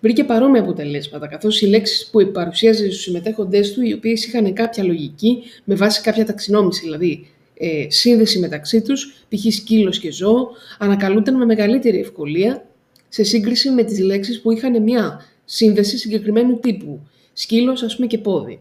[0.00, 4.84] βρήκε παρόμοια αποτελέσματα, καθώς οι λέξεις που παρουσίαζε στους συμμετέχοντές του, οι οποίες είχαν κάποια
[4.84, 9.54] λογική, με βάση κάποια ταξινόμηση, δηλαδή ε, σύνδεση μεταξύ τους, π.χ.
[9.54, 10.48] σκύλος και ζώο,
[10.78, 12.66] ανακαλούνταν με μεγαλύτερη ευκολία
[13.08, 17.00] σε σύγκριση με τις λέξεις που είχαν μια σύνδεση συγκεκριμένου τύπου,
[17.32, 18.60] σκύλος ας πούμε και πόδι.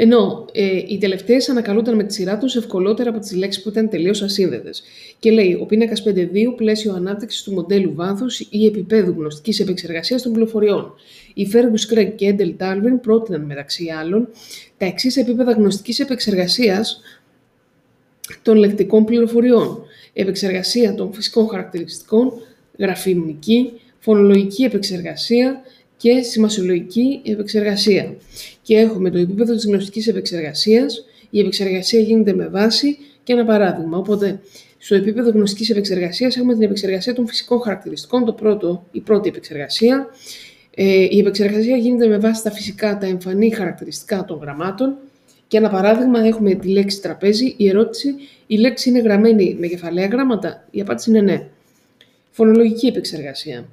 [0.00, 3.88] Ενώ ε, οι τελευταίες ανακαλούνταν με τη σειρά τους ευκολότερα από τις λέξεις που ήταν
[3.88, 4.82] τελείως ασύνδετες.
[5.18, 6.22] Και λέει: Ο πίνακας 5.2
[6.56, 10.94] πλαίσιο ανάπτυξης του μοντέλου βάθους ή επίπεδου γνωστικής επεξεργασίας των πληροφοριών.
[11.34, 14.28] Οι Φέργου Κρέγκ και Έντελ Τάλβιν πρότειναν μεταξύ άλλων
[14.78, 17.00] τα εξής επίπεδα γνωστικής επεξεργασίας
[18.42, 19.82] των λεκτικών πληροφοριών.
[20.12, 22.32] Επεξεργασία των φυσικών χαρακτηριστικών,
[22.78, 25.62] γραφειμική, φωνολογική επεξεργασία,
[25.98, 28.16] και σημασιολογική επεξεργασία.
[28.62, 31.04] Και έχουμε το επίπεδο της γνωστικής επεξεργασίας.
[31.30, 33.98] Η επεξεργασία γίνεται με βάση και ένα παράδειγμα.
[33.98, 34.40] Οπότε,
[34.78, 40.06] στο επίπεδο γνωστικής επεξεργασίας έχουμε την επεξεργασία των φυσικών χαρακτηριστικών, το πρώτο, η πρώτη επεξεργασία.
[40.74, 44.96] Ε, η επεξεργασία γίνεται με βάση τα φυσικά, τα εμφανή χαρακτηριστικά των γραμμάτων.
[45.48, 47.54] Και ένα παράδειγμα έχουμε τη λέξη τραπέζι.
[47.56, 48.14] Η ερώτηση,
[48.46, 50.66] η λέξη είναι γραμμένη με κεφαλαία γράμματα.
[50.70, 51.46] Η απάντηση είναι ναι.
[52.30, 53.68] Φωνολογική επεξεργασία.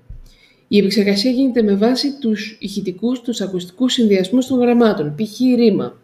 [0.67, 5.39] Η επεξεργασία γίνεται με βάση τους ηχητικούς, τους ακουστικούς συνδυασμούς των γραμμάτων, π.χ.
[5.55, 5.99] ρήμα.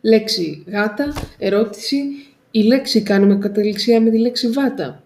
[0.00, 1.96] Λέξη γάτα, ερώτηση,
[2.50, 5.02] η λέξη κάνουμε καταληξία με τη λέξη βάτα.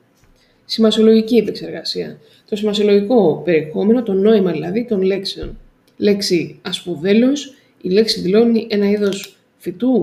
[0.65, 2.19] Σημασιολογική επεξεργασία.
[2.49, 5.59] Το σημασιολογικό περιεχόμενο, το νόημα δηλαδή των λέξεων.
[5.97, 10.03] Λέξη ασπουδέλος, η λέξη δηλώνει ένα είδος φυτού,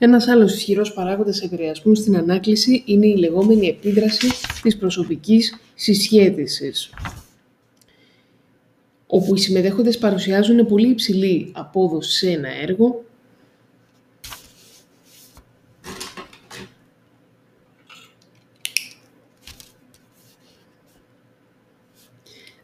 [0.00, 4.28] Ένας άλλος ισχυρός παράγοντας επηρεασμού στην ανάκληση είναι η λεγόμενη επίδραση
[4.62, 6.90] της προσωπικής συσχέτισης,
[9.06, 13.04] όπου οι συμμετέχοντες παρουσιάζουν πολύ υψηλή απόδοση σε ένα έργο,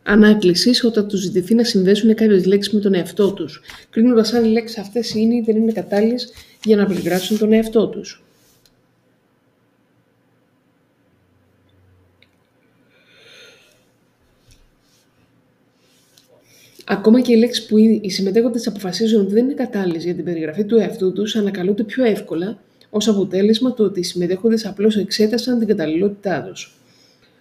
[0.02, 4.48] ανάκλησης όταν τους ζητηθεί να συνδέσουν κάποιες λέξεις με τον εαυτό τους, κρίνοντας αν οι
[4.48, 6.32] λέξεις αυτές είναι ή δεν είναι κατάλληλες
[6.64, 8.24] για να περιγράψουν τον εαυτό τους.
[16.86, 20.64] Ακόμα και οι λέξεις που οι συμμετέχοντες αποφασίζουν ότι δεν είναι κατάλληλες για την περιγραφή
[20.64, 22.58] του εαυτού τους ανακαλούνται πιο εύκολα
[22.90, 26.76] ως αποτέλεσμα του ότι οι συμμετέχοντες απλώς εξέτασαν την καταλληλότητά τους.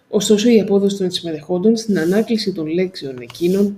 [0.08, 3.76] Ωστόσο, η απόδοση των συμμετεχόντων στην ανάκληση των λέξεων εκείνων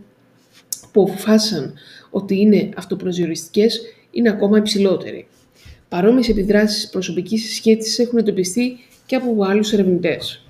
[0.92, 1.74] που αποφάσισαν
[2.11, 3.80] ότι είναι αυτοπροσδιοριστικές
[4.11, 5.26] είναι ακόμα υψηλότερη.
[5.89, 10.45] Παρόμοιες επιδράσεις προσωπικής σχέσης έχουν εντοπιστεί και από άλλους ερευνητές.